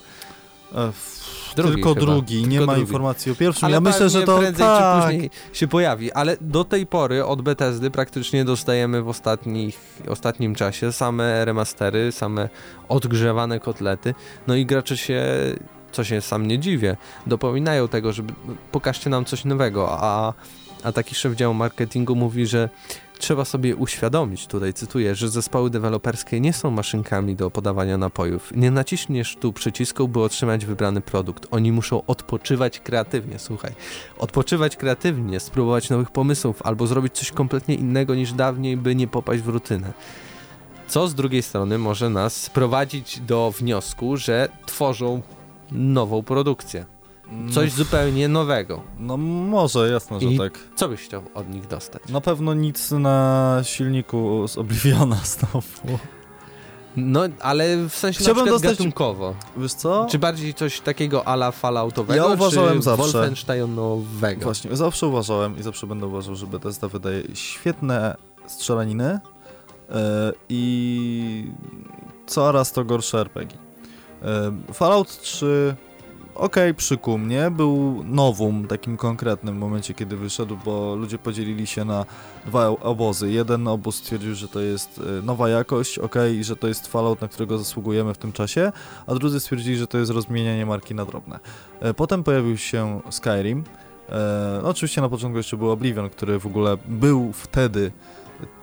E, 0.75 0.93
drugi 1.57 1.75
tylko 1.75 1.95
chyba. 1.95 2.07
drugi, 2.07 2.35
tylko 2.35 2.49
nie 2.49 2.61
ma 2.61 2.67
drugi. 2.67 2.81
informacji 2.81 3.33
o 3.33 3.35
pierwszym. 3.35 3.65
Ale 3.65 3.75
ja 3.75 3.81
myślę, 3.81 4.09
że 4.09 4.23
to 4.23 4.39
prędzej 4.39 4.67
tak. 4.67 5.03
czy 5.03 5.07
później 5.07 5.31
się 5.53 5.69
pojawi, 5.69 6.13
ale 6.13 6.37
do 6.41 6.65
tej 6.65 6.87
pory 6.87 7.25
od 7.25 7.43
Bethesdy 7.43 7.91
praktycznie 7.91 8.45
dostajemy 8.45 9.03
w 9.03 9.09
ostatnich, 9.09 9.81
ostatnim 10.09 10.55
czasie 10.55 10.93
same 10.93 11.45
remastery, 11.45 12.13
same 12.13 12.49
odgrzewane 12.89 13.61
kotlety, 13.61 14.15
no 14.47 14.55
i 14.55 14.67
gracze 14.67 14.97
się 14.97 15.25
co 15.93 16.05
się 16.05 16.21
sam 16.21 16.47
nie 16.47 16.59
dziwię, 16.59 16.97
dopominają 17.27 17.89
tego, 17.89 18.13
żeby 18.13 18.33
no, 18.49 18.55
pokażcie 18.73 19.11
nam 19.11 19.25
coś 19.25 19.45
nowego, 19.45 19.89
a, 19.91 20.33
a 20.83 20.93
taki 20.93 21.15
szef 21.15 21.35
działu 21.35 21.55
marketingu 21.55 22.17
mówi, 22.17 22.47
że 22.47 22.69
Trzeba 23.19 23.45
sobie 23.45 23.77
uświadomić, 23.77 24.47
tutaj 24.47 24.75
cytuję, 24.75 25.15
że 25.15 25.29
zespoły 25.29 25.71
deweloperskie 25.71 26.41
nie 26.41 26.53
są 26.53 26.71
maszynkami 26.71 27.37
do 27.37 27.51
podawania 27.51 27.99
napojów. 27.99 28.53
Nie 28.57 28.71
naciśniesz 28.71 29.37
tu 29.37 29.53
przycisku, 29.53 30.09
by 30.09 30.21
otrzymać 30.21 30.67
wybrany 30.67 31.01
produkt. 31.01 31.47
Oni 31.51 31.73
muszą 31.73 32.07
odpoczywać 32.07 32.81
kreatywnie, 32.81 33.39
słuchaj. 33.39 33.73
Odpoczywać 34.19 34.77
kreatywnie, 34.77 35.41
spróbować 35.41 35.91
nowych 35.91 36.11
pomysłów 36.11 36.63
albo 36.63 36.87
zrobić 36.87 37.15
coś 37.15 37.33
kompletnie 37.33 37.75
innego 37.75 38.15
niż 38.15 38.33
dawniej, 38.33 38.77
by 38.77 38.95
nie 38.95 39.09
popaść 39.09 39.43
w 39.43 39.49
rutynę. 39.49 39.93
Co 40.89 41.09
z 41.09 41.15
drugiej 41.15 41.43
strony 41.43 41.79
może 41.79 42.11
nas 42.11 42.37
sprowadzić 42.37 43.21
do 43.21 43.53
wniosku, 43.59 44.17
że 44.17 44.49
tworzą 44.67 45.23
nową 45.73 46.23
produkcję. 46.23 46.98
Coś 47.55 47.73
zupełnie 47.73 48.29
nowego. 48.29 48.83
No 48.99 49.17
może, 49.17 49.91
jasno, 49.91 50.21
że 50.21 50.27
I 50.27 50.39
tak. 50.39 50.59
co 50.77 50.89
byś 50.89 51.01
chciał 51.01 51.23
od 51.35 51.51
nich 51.51 51.67
dostać? 51.67 52.03
Na 52.09 52.21
pewno 52.21 52.55
nic 52.55 52.91
na 52.91 53.59
silniku 53.63 54.49
z 54.49 54.59
Obliviona 54.59 55.17
znowu. 55.37 55.99
No, 56.97 57.21
ale 57.41 57.77
w 57.89 57.95
sensie 57.95 58.21
Chciałbym 58.21 58.45
na 58.45 58.51
dostać- 58.51 58.71
gatunkowo. 58.71 59.35
Wiesz 59.57 59.73
co? 59.75 60.07
Czy 60.11 60.19
bardziej 60.19 60.55
coś 60.55 60.81
takiego 60.81 61.29
ala 61.29 61.51
Falloutowego, 61.51 62.27
Ja 62.29 62.35
uważałem 62.35 62.77
czy 62.79 62.83
zawsze- 62.83 63.13
Wolfensteinowego? 63.13 64.41
Właśnie, 64.45 64.77
zawsze 64.77 65.07
uważałem 65.07 65.59
i 65.59 65.63
zawsze 65.63 65.87
będę 65.87 66.07
uważał, 66.07 66.35
że 66.37 66.47
Bethesda 66.47 66.89
wydaje 66.89 67.23
świetne 67.35 68.17
strzelaniny 68.47 69.05
e, 69.91 70.33
i 70.49 71.47
coraz 72.27 72.73
to 72.73 72.85
gorsze 72.85 73.21
RPG. 73.21 73.59
E, 74.23 74.53
Fallout 74.73 75.21
3 75.21 75.77
okej, 76.39 76.75
przykuł 76.75 77.19
mnie, 77.19 77.51
był 77.51 78.05
nowum 78.05 78.67
takim 78.67 78.97
konkretnym 78.97 79.55
w 79.55 79.59
momencie, 79.59 79.95
kiedy 79.95 80.17
wyszedł, 80.17 80.59
bo 80.65 80.95
ludzie 80.95 81.19
podzielili 81.19 81.67
się 81.67 81.85
na 81.85 82.05
dwa 82.47 82.69
obozy. 82.69 83.31
Jeden 83.31 83.69
obóz 83.69 83.97
stwierdził, 83.97 84.35
że 84.35 84.49
to 84.49 84.61
jest 84.61 85.01
e, 85.19 85.23
nowa 85.23 85.49
jakość, 85.49 85.99
okej, 85.99 86.37
i 86.37 86.45
że 86.45 86.57
to 86.57 86.69
jest 86.69 86.87
Fallout, 86.87 87.21
na 87.21 87.29
którego 87.29 87.59
zasługujemy 87.59 88.15
w 88.15 88.19
tym 88.19 88.33
czasie, 88.33 88.73
a 89.07 89.15
drudzy 89.15 89.41
stwierdzili, 89.41 89.77
że 89.77 89.87
to 89.87 89.99
jest 89.99 90.11
rozmienianie 90.11 90.67
marki 90.67 90.95
na 90.95 91.05
drobne. 91.05 91.39
E, 91.81 91.95
Potem 91.95 92.25
pojawił 92.25 92.57
się 92.57 93.01
Skyrim, 93.11 93.65
E, 94.09 94.61
no 94.63 94.69
oczywiście 94.69 95.01
na 95.01 95.09
początku 95.09 95.37
jeszcze 95.37 95.57
był 95.57 95.71
Oblivion, 95.71 96.11
który 96.11 96.39
w 96.39 96.47
ogóle 96.47 96.77
był 96.87 97.33
wtedy 97.33 97.93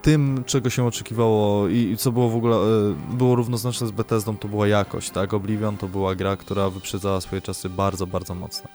tym, 0.02 0.44
czego 0.46 0.70
się 0.70 0.86
oczekiwało 0.86 1.68
i, 1.68 1.78
i 1.78 1.98
co 1.98 2.12
było 2.12 2.30
w 2.30 2.36
ogóle, 2.36 2.56
e, 2.56 3.16
było 3.18 3.36
równoznaczne 3.36 3.88
z 3.88 3.92
Bethesdą, 3.92 4.38
to 4.38 4.48
była 4.48 4.68
jakość, 4.68 5.10
tak? 5.10 5.34
Oblivion 5.34 5.78
to 5.78 5.88
była 5.88 6.16
gra, 6.16 6.38
która 6.38 6.70
wyprzedzała 6.70 7.22
swoje 7.22 7.42
czasy 7.42 7.70
bardzo, 7.70 8.08
bardzo 8.08 8.36
mocno. 8.36 8.70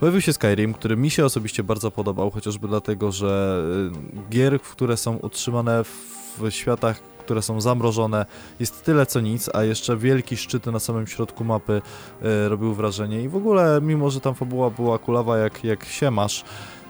Pojawił 0.00 0.20
się 0.20 0.32
Skyrim, 0.32 0.74
który 0.74 0.96
mi 0.96 1.10
się 1.10 1.24
osobiście 1.24 1.64
bardzo 1.64 1.90
podobał, 1.90 2.30
chociażby 2.30 2.68
dlatego, 2.68 3.12
że 3.12 3.62
e, 4.16 4.30
gier, 4.30 4.60
które 4.60 4.96
są 4.96 5.16
utrzymane 5.16 5.84
w 6.38 6.50
światach, 6.50 7.00
które 7.26 7.42
są 7.42 7.60
zamrożone, 7.60 8.26
jest 8.60 8.84
tyle 8.84 9.06
co 9.06 9.20
nic, 9.20 9.50
a 9.54 9.62
jeszcze 9.62 9.96
wielki 9.96 10.36
szczyty 10.36 10.72
na 10.72 10.78
samym 10.78 11.06
środku 11.06 11.44
mapy 11.44 11.82
e, 12.22 12.48
robił 12.48 12.74
wrażenie 12.74 13.22
i 13.22 13.28
w 13.28 13.36
ogóle, 13.36 13.80
mimo 13.82 14.10
że 14.10 14.20
tam 14.20 14.34
fabuła 14.34 14.70
była 14.70 14.98
kulawa 14.98 15.38
jak, 15.38 15.64
jak 15.64 15.84
się 15.84 16.10
masz, 16.10 16.44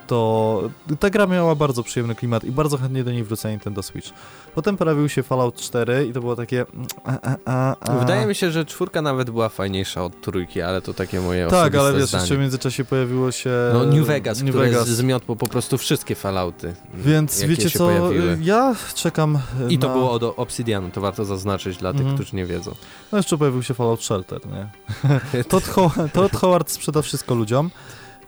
to 0.07 0.63
ta 1.01 1.11
gra 1.11 1.27
miała 1.27 1.55
bardzo 1.55 1.83
przyjemny 1.83 2.15
klimat 2.15 2.45
i 2.45 2.51
bardzo 2.51 2.79
chętnie 2.79 3.05
do 3.05 3.13
niej 3.13 3.25
wrócę 3.25 3.51
Nintendo 3.51 3.83
Switch. 3.83 4.09
Potem 4.55 4.77
pojawił 4.77 5.09
się 5.09 5.23
Fallout 5.23 5.57
4 5.57 6.07
i 6.07 6.13
to 6.13 6.21
było 6.21 6.37
takie... 6.37 6.61
mm, 6.75 6.87
a, 7.05 7.37
a, 7.45 7.77
a. 7.81 7.99
Wydaje 7.99 8.27
mi 8.27 8.35
się, 8.35 8.51
że 8.51 8.65
czwórka 8.65 9.03
nawet 9.03 9.31
była 9.31 9.49
fajniejsza 9.49 10.05
od 10.05 10.21
trójki, 10.21 10.63
ale 10.63 10.83
to 10.83 10.95
takie 10.95 11.21
moje 11.21 11.47
Tak, 11.49 11.75
ale 11.75 11.93
wiesz, 11.93 12.09
zdanie. 12.09 12.23
jeszcze 12.23 12.37
w 12.37 12.39
międzyczasie 12.39 12.85
pojawiło 12.85 13.33
się... 13.33 13.51
No 13.73 13.85
New 13.85 14.07
Vegas, 14.07 14.43
New 14.43 14.49
które 14.51 14.65
Vegas. 14.71 14.89
zmiotło 14.89 15.37
po 15.37 15.47
prostu 15.47 15.79
wszystkie 15.79 16.15
Fallouty. 16.15 16.75
Więc 16.95 17.41
jakie 17.41 17.49
wiecie 17.57 17.71
co, 17.71 17.79
pojawiły. 17.87 18.39
ja 18.43 18.75
czekam 18.95 19.39
I 19.69 19.79
to 19.79 19.89
na... 19.89 19.95
było 19.95 20.11
od 20.13 20.23
Obsidianu, 20.23 20.91
to 20.91 21.01
warto 21.01 21.25
zaznaczyć 21.25 21.77
dla 21.77 21.93
tych, 21.93 22.01
Mhm. 22.01 22.17
którzy 22.19 22.37
nie 22.37 22.47
wiedzą. 22.47 22.75
No 23.13 23.19
jeszcze 23.19 23.39
pojawił 23.39 23.63
się 23.63 23.75
Fallout 23.75 24.05
Shelter, 24.05 24.41
nie? 24.47 24.69
Todd, 25.49 25.65
Ho 25.69 25.91
Todd 26.13 26.33
Howard 26.37 26.71
sprzeda 26.71 27.03
wszystko 27.03 27.35
ludziom. 27.35 27.71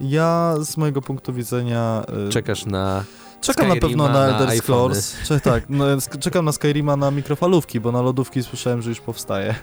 Ja 0.00 0.54
z 0.60 0.76
mojego 0.76 1.02
punktu 1.02 1.32
widzenia... 1.32 2.02
y, 2.28 2.30
Czekasz 2.32 2.66
na... 2.66 3.04
Czekam 3.40 3.68
na 3.68 3.74
Skyrima 3.74 3.88
pewno 4.06 4.20
na 4.20 4.26
na 4.30 4.38
Elder. 4.38 4.58
Scrolls. 4.62 5.14
Cze 5.24 5.40
tak, 5.40 5.64
no, 5.68 5.84
czekam 6.20 6.44
na 6.44 6.52
Skyrima 6.52 6.96
na 6.96 7.10
mikrofalówki, 7.10 7.80
bo 7.80 7.92
na 7.92 8.02
lodówki 8.02 8.42
słyszałem, 8.42 8.82
że 8.82 8.88
już 8.90 9.00
powstaje. 9.00 9.54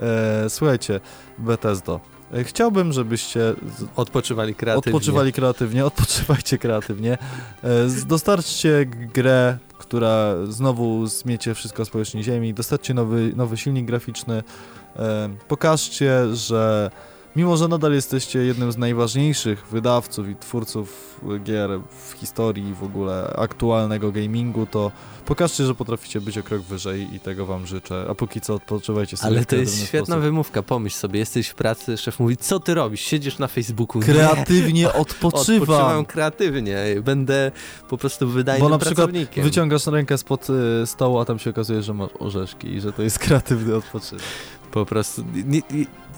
E, 0.00 0.50
słuchajcie, 0.50 1.00
Bethesdo. 1.38 2.00
e, 2.34 2.44
Chciałbym, 2.44 2.92
żebyście 2.92 3.54
Odpoczywali 3.96 4.54
kreatywnie. 4.54 4.92
odpoczywali 4.92 5.32
kreatywnie, 5.32 5.84
odpoczywajcie 5.94 6.58
kreatywnie. 6.58 7.18
E, 7.64 7.68
Dostarczcie 8.06 8.86
grę, 9.14 9.58
która 9.78 10.34
znowu 10.48 11.06
zmiecie 11.06 11.54
wszystko 11.54 11.84
z 11.84 11.90
powierzchni 11.90 12.24
ziemi. 12.24 12.54
Dostarczcie 12.54 12.94
nowy, 12.94 13.32
nowy 13.36 13.56
silnik 13.56 13.86
graficzny. 13.86 14.42
E, 14.96 15.28
Pokażcie, 15.48 16.34
że 16.36 16.90
mimo, 17.36 17.56
że 17.56 17.68
nadal 17.68 17.92
jesteście 17.92 18.38
jednym 18.38 18.72
z 18.72 18.76
najważniejszych 18.76 19.66
wydawców 19.66 20.28
i 20.28 20.36
twórców 20.36 21.20
gier 21.44 21.70
w 22.10 22.12
historii 22.12 22.74
w 22.74 22.82
ogóle 22.82 23.34
aktualnego 23.36 24.12
gamingu, 24.12 24.66
to 24.66 24.90
pokażcie, 25.26 25.66
że 25.66 25.74
potraficie 25.74 26.20
być 26.20 26.38
o 26.38 26.42
krok 26.42 26.62
wyżej 26.62 27.14
i 27.14 27.20
tego 27.20 27.46
wam 27.46 27.66
życzę. 27.66 28.06
A 28.10 28.14
póki 28.14 28.40
co 28.40 28.54
odpoczywajcie 28.54 29.16
sobie 29.16 29.36
Ale 29.36 29.44
to 29.44 29.56
jest 29.56 29.86
świetna 29.86 30.06
sposób. 30.06 30.22
wymówka, 30.22 30.62
pomyśl 30.62 30.96
sobie, 30.96 31.18
jesteś 31.18 31.48
w 31.48 31.54
pracy, 31.54 31.96
szef 31.96 32.20
mówi, 32.20 32.36
co 32.36 32.60
ty 32.60 32.74
robisz? 32.74 33.00
Siedzisz 33.00 33.38
na 33.38 33.48
Facebooku. 33.48 34.02
Nie, 34.02 34.06
Kreatywnie 34.06 34.92
odpoczywam. 35.04 35.62
Odpoczywam 35.62 36.04
kreatywnie, 36.04 36.78
będę 37.02 37.52
po 37.88 37.98
prostu 37.98 38.28
wydajnym 38.28 38.68
Bo 38.68 38.68
na 38.68 38.78
przykład 38.78 39.10
wyciągasz 39.36 39.86
rękę 39.86 40.18
spod 40.18 40.46
y, 40.82 40.86
stołu, 40.86 41.18
a 41.18 41.24
tam 41.24 41.38
się 41.38 41.50
okazuje, 41.50 41.82
że 41.82 41.94
masz 41.94 42.10
orzeszki 42.18 42.68
i 42.68 42.80
że 42.80 42.92
to 42.92 43.02
jest 43.02 43.18
kreatywny 43.18 43.74
odpoczynek. 43.76 44.24
Po 44.74 44.86
prostu 44.86 45.24
nie, 45.46 45.60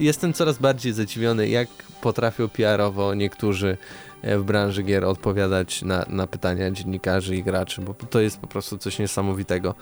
jestem 0.00 0.32
coraz 0.32 0.58
bardziej 0.58 0.92
zadziwiony, 0.92 1.48
jak 1.48 1.68
potrafią 2.00 2.48
PR-owo 2.48 3.14
niektórzy 3.14 3.76
e, 4.22 4.38
w 4.38 4.44
branży 4.44 4.82
gier 4.82 5.04
odpowiadać 5.04 5.82
na, 5.82 6.04
na 6.08 6.26
pytania 6.26 6.70
dziennikarzy 6.70 7.36
i 7.36 7.42
graczy, 7.42 7.82
bo 7.82 7.94
to 7.94 8.20
jest 8.20 8.38
po 8.38 8.46
prostu 8.46 8.78
coś 8.78 8.98
niesamowitego. 8.98 9.74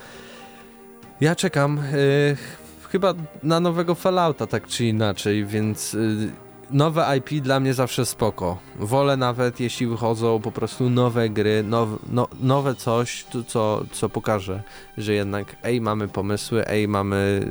Ja 1.21 1.37
czekam 1.37 1.79
e, 1.79 1.83
chyba 2.89 3.15
na 3.43 3.61
nowego 3.61 3.95
Fallouta, 3.95 4.47
tak 4.47 4.67
czy 4.67 4.85
inaczej, 4.85 5.47
więc 5.47 5.95
e, 5.95 5.99
nowe 6.71 7.17
IP 7.19 7.43
dla 7.43 7.61
mnie 7.61 7.75
zawsze 7.75 8.07
spoko. 8.07 8.59
Wolę 8.77 9.17
nawet, 9.17 9.61
jeśli 9.61 9.87
wychodzą 9.87 10.41
po 10.41 10.53
prostu 10.53 10.91
nowe 10.91 11.29
gry, 11.29 11.63
now, 11.63 11.89
no, 12.11 12.29
nowe 12.41 12.75
coś, 12.75 13.25
to, 13.25 13.45
co, 13.45 13.85
co 13.93 14.09
pokaże, 14.09 14.63
że 14.99 15.13
jednak 15.13 15.57
ej, 15.63 15.81
mamy 15.81 16.09
pomysły, 16.09 16.67
ej, 16.67 16.89
mamy 16.89 17.47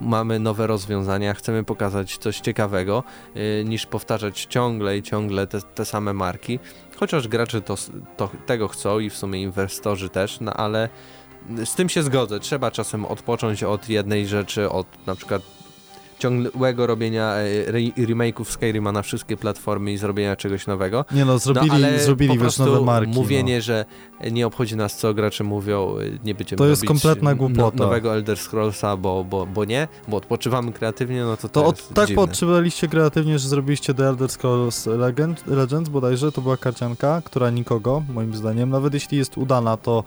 mamy 0.00 0.38
nowe 0.38 0.66
rozwiązania, 0.66 1.34
chcemy 1.34 1.64
pokazać 1.64 2.18
coś 2.18 2.40
ciekawego, 2.40 3.02
yy, 3.34 3.64
niż 3.64 3.86
powtarzać 3.86 4.46
ciągle 4.50 4.98
i 4.98 5.02
ciągle 5.02 5.46
te, 5.46 5.62
te 5.62 5.84
same 5.84 6.12
marki. 6.12 6.58
Chociaż 6.96 7.28
gracze 7.28 7.60
to, 7.60 7.74
to, 8.16 8.30
tego 8.46 8.68
chcą 8.68 8.98
i 8.98 9.10
w 9.10 9.16
sumie 9.16 9.42
inwestorzy 9.42 10.08
też, 10.08 10.40
no 10.40 10.54
ale 10.54 10.88
z 11.64 11.74
tym 11.74 11.88
się 11.88 12.02
zgodzę. 12.02 12.40
Trzeba 12.40 12.70
czasem 12.70 13.04
odpocząć 13.04 13.62
od 13.62 13.88
jednej 13.88 14.26
rzeczy, 14.26 14.70
od 14.70 14.86
na 15.06 15.14
przykład 15.14 15.42
ciągłego 16.24 16.86
robienia 16.86 17.34
e, 17.34 17.68
re 17.68 17.78
remake'ów 17.96 18.44
Skyrima 18.44 18.92
na 18.92 19.02
wszystkie 19.02 19.36
platformy 19.36 19.92
i 19.92 19.96
zrobienia 19.96 20.36
czegoś 20.36 20.66
nowego. 20.66 21.04
Nie 21.12 21.24
no, 21.24 21.38
zrobili, 21.38 21.68
no, 21.68 21.74
ale 21.74 22.00
zrobili 22.00 22.38
wiesz, 22.38 22.58
nowe 22.58 22.80
marki. 22.80 23.12
mówienie, 23.14 23.54
no. 23.54 23.60
że 23.60 23.84
nie 24.30 24.46
obchodzi 24.46 24.76
nas 24.76 24.96
co 24.96 25.14
gracze 25.14 25.44
mówią, 25.44 25.96
y, 25.98 26.18
nie 26.24 26.34
będziemy 26.34 26.58
To 26.58 26.66
jest 26.66 26.84
kompletna 26.84 27.34
głupota. 27.34 27.76
No, 27.76 27.84
nowego 27.84 28.14
Elder 28.14 28.38
Scrollsa, 28.38 28.96
bo, 28.96 29.24
bo, 29.24 29.46
bo 29.46 29.64
nie, 29.64 29.88
bo 30.08 30.16
odpoczywamy 30.16 30.72
kreatywnie, 30.72 31.24
no 31.24 31.36
to 31.36 31.48
to, 31.48 31.66
od, 31.66 31.88
tak 31.88 32.08
dziwne. 32.08 32.22
podtrzymaliście 32.22 32.88
kreatywnie, 32.88 33.38
że 33.38 33.48
zrobiliście 33.48 33.94
The 33.94 34.08
Elder 34.08 34.30
Scrolls 34.30 34.86
Legend, 34.86 35.46
Legends 35.46 35.88
bodajże, 35.90 36.32
to 36.32 36.40
była 36.40 36.56
karcianka, 36.56 37.22
która 37.24 37.50
nikogo, 37.50 38.02
moim 38.14 38.34
zdaniem, 38.34 38.70
nawet 38.70 38.94
jeśli 38.94 39.18
jest 39.18 39.38
udana, 39.38 39.76
to 39.76 40.04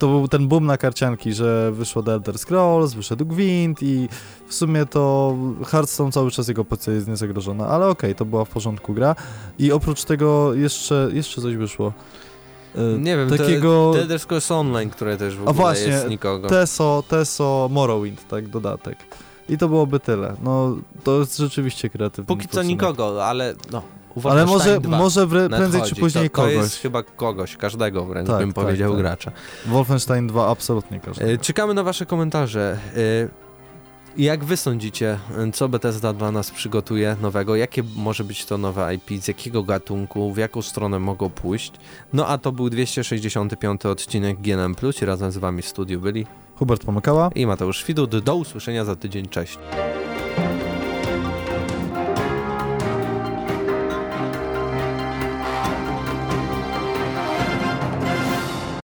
to 0.00 0.08
był 0.08 0.28
ten 0.28 0.48
boom 0.48 0.66
na 0.66 0.76
karcianki, 0.76 1.32
że 1.32 1.72
wyszło 1.72 2.02
The 2.02 2.12
Elder 2.12 2.38
Scrolls, 2.38 2.94
wyszedł 2.94 3.26
Gwint 3.26 3.82
i 3.82 4.08
w 4.46 4.54
sumie 4.54 4.86
to 4.86 5.34
Hearthstone 5.66 6.12
cały 6.12 6.30
czas 6.30 6.48
jego 6.48 6.64
pozycja 6.64 6.92
jest 6.92 7.08
niezagrożona, 7.08 7.66
ale 7.66 7.86
okej, 7.88 8.14
to 8.14 8.24
była 8.24 8.44
w 8.44 8.48
porządku 8.48 8.94
gra 8.94 9.16
i 9.58 9.72
oprócz 9.72 10.04
tego 10.04 10.54
jeszcze, 10.54 11.08
jeszcze 11.12 11.42
coś 11.42 11.56
wyszło. 11.56 11.92
E, 12.74 12.98
Nie 12.98 13.16
wiem, 13.16 13.30
takiego... 13.30 13.90
te, 13.94 14.00
Elder 14.00 14.20
Scrolls 14.20 14.50
Online, 14.50 14.90
które 14.90 15.16
też 15.16 15.36
w 15.36 15.38
A 15.38 15.42
ogóle 15.42 15.54
właśnie, 15.54 15.86
jest 15.86 16.08
nikogo. 16.08 16.48
Teso, 16.48 17.04
Teso, 17.08 17.68
Morrowind, 17.72 18.28
tak, 18.28 18.48
dodatek. 18.48 18.98
I 19.48 19.58
to 19.58 19.68
byłoby 19.68 20.00
tyle. 20.00 20.36
No, 20.42 20.76
to 21.04 21.18
jest 21.18 21.36
rzeczywiście 21.36 21.90
kreatywny 21.90 22.26
Póki 22.26 22.48
co 22.48 22.62
nikogo, 22.62 23.26
ale 23.26 23.54
no, 23.72 23.82
Ale 24.24 24.46
może, 24.46 24.46
Wolfenstein 24.46 24.80
2 24.82 24.98
może 24.98 25.26
wre, 25.26 25.48
prędzej 25.48 25.82
czy 25.82 25.94
później 25.96 26.30
to, 26.30 26.36
to 26.36 26.42
kogoś. 26.42 26.54
jest 26.56 26.76
chyba 26.78 27.02
kogoś, 27.02 27.56
każdego 27.56 28.04
wręcz 28.04 28.28
Tak, 28.28 28.38
bym 28.38 28.52
tak, 28.52 28.64
powiedział 28.64 28.92
tak. 28.92 29.00
gracza. 29.00 29.32
Wolfenstein 29.66 30.26
2 30.26 30.48
absolutnie 30.48 31.00
każdy. 31.00 31.24
E, 31.24 31.38
Czekamy 31.38 31.74
na 31.74 31.82
wasze 31.82 32.06
komentarze. 32.06 32.78
E, 32.96 33.50
Jak 34.16 34.44
wy 34.44 34.56
sądzicie, 34.56 35.18
e, 35.48 35.52
co 35.52 35.68
Bethesda 35.68 36.12
dla 36.12 36.32
nas 36.32 36.50
przygotuje 36.50 37.16
nowego? 37.22 37.56
Jakie 37.56 37.82
może 37.96 38.24
być 38.24 38.44
to 38.44 38.58
nowe 38.58 38.94
IP? 38.94 39.22
Z 39.22 39.28
jakiego 39.28 39.62
gatunku? 39.62 40.32
W 40.32 40.36
jaką 40.36 40.62
stronę 40.62 40.98
mogą 40.98 41.30
pójść? 41.30 41.72
No 42.12 42.26
a 42.26 42.38
to 42.38 42.52
był 42.52 42.70
265 42.70 43.86
odcinek 43.86 44.40
GNM+. 44.40 44.74
i 45.02 45.04
Razem 45.04 45.32
z 45.32 45.38
wami 45.38 45.62
w 45.62 45.68
studiu 45.68 46.00
byli 46.00 46.26
Hubert 46.56 46.84
Pomykała. 46.84 47.30
i 47.34 47.46
Mateusz 47.46 47.84
Widut. 47.84 48.18
Do 48.18 48.36
usłyszenia 48.36 48.84
za 48.84 48.96
tydzień. 48.96 49.28
Cześć. 49.28 49.58